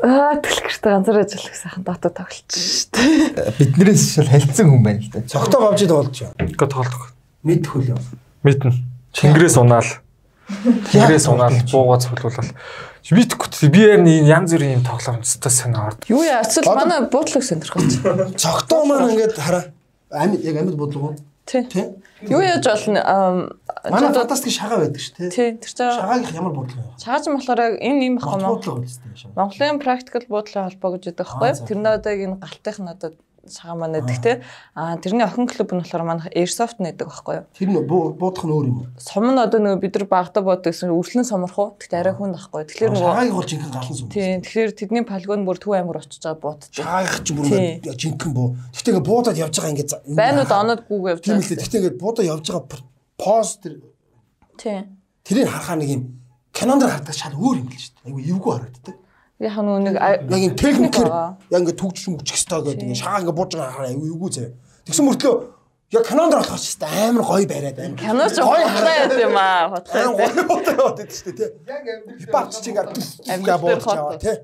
[0.00, 3.54] Аа төлхөртэй ганцаар ажиллах сайхан дотоо тоглолт шүү дээ.
[3.60, 5.22] Биднээс шал халдсан хүн байна л да.
[5.28, 6.48] Цогтоо PUBG тоглож байна.
[6.50, 7.06] Ингээ тоглох.
[7.46, 8.00] Мэд хөлөө.
[8.42, 8.72] Мэднэ.
[9.12, 9.90] Чингэрээс унаал.
[10.90, 12.50] Чингэрээс унаал буугаа цуглуулал.
[13.10, 16.04] Битгэв би яг нэг янз бүрийн юм тоглоом өстой санаа орд.
[16.08, 18.00] Юу яа эсвэл манай буудлыг сонирхож.
[18.40, 19.64] Цогтоо маань ингээд хараа.
[20.10, 21.16] Амьд яг амьд бодлого.
[21.46, 21.66] Тий.
[22.22, 23.00] Юу яаж болно?
[23.88, 25.30] Манай фантастик шагаа байдаг ш тэ.
[25.30, 25.48] Тий.
[25.58, 27.00] Тэр чинь Шагаагийнх ямар бодлого вэ?
[27.00, 28.60] шагаж болохоор яг энэ юм шагаа.
[29.34, 31.66] Монголын практикал буудлын холбоо гэж Аа, байхгүй юу?
[31.66, 33.10] Тэрний одоо энэ галтынх нь одоо
[33.48, 34.32] шагаа байдаг те.
[34.76, 37.44] Аа тэрний охин клуб нь болохоор манай Airsoft нэдэг байхгүй юу?
[37.56, 37.84] Тэр нөө
[38.20, 38.88] буудах нь өөр юм уу?
[39.00, 41.72] Сум нь одоо нөгөө бид нар багтаа буудаг гэсэн үргэлэн соморхоо.
[41.80, 42.62] Тэгтээ арай хүн байхгүй.
[42.68, 44.08] Тэгэхээр нөгөө Шагаагийг бол жинхэнэ галан сүм.
[44.12, 44.28] тий.
[44.44, 46.68] Тэгэхээр тэдний полигон бүр төв аймаг очиж байгаа бууддаг.
[46.74, 47.46] Шагаагийнх ч бүр
[47.96, 48.48] жинхэнэ буу.
[48.76, 51.46] Гэхдээ ингээд буудаад явж байгаа ингээд за- Байнууд оноод гүүг явж Тийм байгаа.
[51.46, 51.60] л дээ.
[51.64, 52.64] Гэхдээ ингээд буудаа явж байгаа
[53.20, 53.74] пост тэр
[54.60, 54.78] Тий.
[55.24, 56.02] тэрийг харахаа нэг юм
[56.52, 58.04] кинонд хардаг шал өөр юм л шүү дээ.
[58.04, 58.96] Айгу эвгүй харагддаг.
[59.40, 63.50] Яг нэг Яг юм техникээр яг ингээд төгжиж мөгчих хэвээр гэдэг ингээд шагаа ингээд бууж
[63.56, 64.52] байгаа хараа эвгүй заяа.
[64.84, 65.34] Тэгсэн мөртлөө
[65.96, 67.98] яг кинонд болохоор ч гэсэн амар гоё бариад амар.
[68.04, 69.72] кино ч хутлаа яд юм аа.
[69.72, 71.50] Хутлаа гоё бодоод байдаг шүү дээ тий.
[71.72, 72.90] Яг ингээд
[73.32, 74.36] Амьдрал ингээд дээр бууж байгаа тий.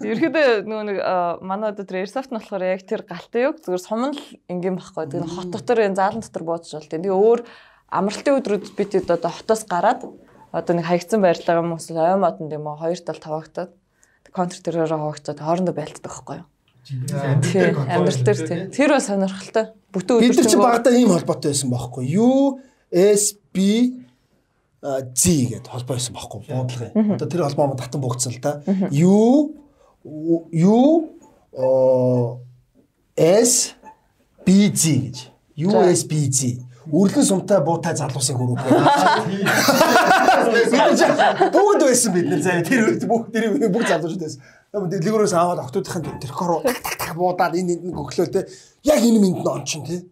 [0.00, 0.98] Ерхэдөө нөгөө нэг
[1.44, 5.12] манай одоо тэр Airsoft нь болохоор яг тэр галтын үг зүгээр сум л ингийн байхгүй.
[5.12, 7.04] Тэр хот дотор энэ заалан дотор буудаж бол тийм.
[7.04, 7.40] Тэгээ өөр
[7.92, 10.08] амралтын өдрүүд бид одоо хотоос гараад
[10.52, 13.70] одоо нэг хаягдсан байрлал юм уус ой модонд юм уу хоёр тал таваагтаад
[14.34, 16.48] контр тэрээр хаваагтаад хоорондоо байлтдаг байхгүй юу.
[16.86, 18.58] Тий, амьдрал дээр тий.
[18.74, 19.74] Тэр бас сонирхолтой.
[19.94, 22.58] Бүтэн өдөр Бид чинь багада ийм холбоотой байсан байхгүй юу?
[22.90, 23.58] USB
[24.80, 27.14] Z гэдэг холбоо байсан байхгүй буудлагын.
[27.14, 28.62] Одоо тэр холбоо маань татан буугдсан л да.
[28.90, 29.54] U
[29.92, 30.80] U
[33.14, 33.76] S
[34.46, 35.16] BZ гэж.
[35.60, 36.69] USBZ.
[36.92, 38.60] Үрлэн сумтай буутай залуусын групп.
[41.54, 44.40] Бүгд байсан бид нар заа тэр бүгд тэр бүгд залуучууд байсан.
[44.70, 46.62] Дэлгүүрээс аваад октоодынхын тэрхороо
[47.14, 48.46] буудаад энэ энд гөглөө те.
[48.86, 50.02] Яг энэ минт н он чин те.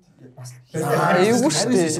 [0.74, 1.98] Эвгүй шүү дээ.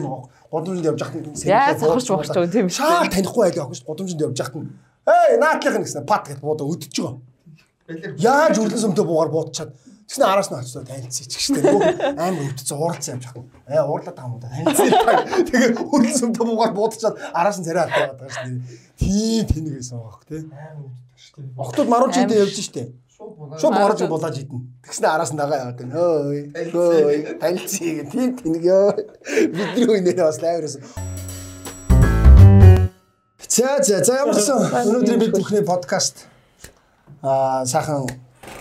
[0.51, 2.79] Годомжинд явж байхад Яаж завхарч багч байгаа юм тийм шүү.
[2.81, 4.71] Шаал танихгүй байлаа охин годомжинд явж нь
[5.09, 7.21] эй наатлах гэсэн пат гэж буудаа өдөж байгаа.
[8.17, 9.73] Яаж үрлэн сүмтэй буугаар буудчихад
[10.09, 11.69] Тэгснэ араас нь очсон танилцъя ч гэжтэй.
[12.17, 13.45] Амар өвдсөн ууралцсан юм жахна.
[13.69, 14.89] Ээ уурлаа таамда танилцъя.
[15.45, 18.65] Тэгээ үрлэн сүмтэй буугаар буудчихад араас нь царай алдаад байгаа дээ.
[18.97, 20.49] Тийм тэнэг байсан байгаа хөх тий.
[21.61, 22.89] Охтууд маруун чидээ явж штэ.
[23.61, 24.65] Шууд борож булааж идэнэ.
[24.89, 25.93] Тэгснэ араас нь дагаа яваад байна.
[25.93, 26.41] Хөөй.
[26.73, 27.19] Хөөй.
[27.37, 28.97] Танилцъя гэх тийм тэнэг ёо.
[29.53, 30.81] Бидний үеийнээ бас лайврээс.
[33.45, 36.25] За за за ямар ч гэсэн өнөөдөр бид бүхний подкаст
[37.21, 38.09] аа сайхан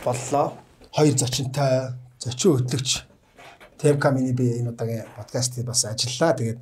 [0.04, 0.66] боллоо.
[0.98, 3.06] Хоёр зочинтой зочин хөтлөгч
[3.78, 6.34] Тэвкамины би энэ удаагийн подкастыг бас ажиллаа.
[6.34, 6.58] Тэгээд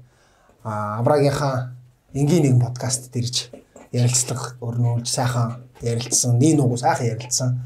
[0.68, 1.72] аа Аврагийнхаа
[2.12, 3.48] энгийн нэгэн подкаст дэрж
[3.96, 6.36] ярилцлага өрнүүлж сайхан ярилцсан.
[6.36, 7.64] Нин угу сайхан ярилцсан.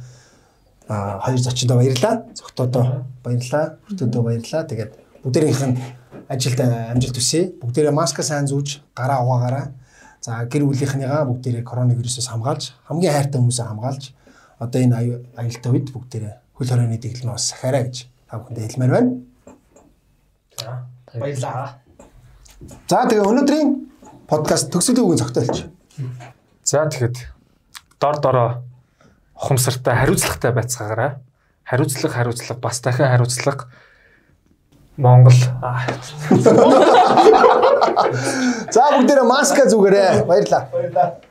[0.87, 2.29] Аа хоёр зочиндоо баярлаа.
[2.37, 2.85] Зөвхтөдөө
[3.25, 3.65] баярлаа.
[3.89, 4.63] Бүртөдөө баярлаа.
[4.69, 4.91] Тэгээд
[5.25, 5.77] бүгдээрийнх нь
[6.29, 7.49] ажилд амжилт хүсье.
[7.65, 9.73] Бүгдээрээ маска сайн зүүж, гараа угаагаараа.
[10.21, 14.13] За гэр бүлийнхнийгаа бүгдээрээ коронавирусээс хамгаалж, хамгийн хайртай хүмүүсээ хамгаалж
[14.59, 18.91] одоо энэ аю- аюултай үед бүгдээрээ хөл хорионы дэглэмээ бас сахаарай гэж та бүхэндээ хэлмээр
[18.91, 19.11] байна.
[21.15, 21.79] Баярлаа.
[22.91, 23.69] За тэгээ өнөөдрийн
[24.27, 25.71] подкаст төгсөлийн үгийн цогтолч.
[26.67, 27.15] За тэгэхэд
[28.03, 28.49] дор дороо
[29.39, 31.23] ухамсартай хариуцлагатай байцгаагаараа
[31.63, 33.71] хариуцлага хариуцлага бас дахин хариуцлага
[34.99, 35.31] Монгол
[38.75, 40.27] За бүгдээрээ маска зүгээрээ.
[40.27, 40.67] Баярлаа.
[40.75, 41.28] Баярлаа.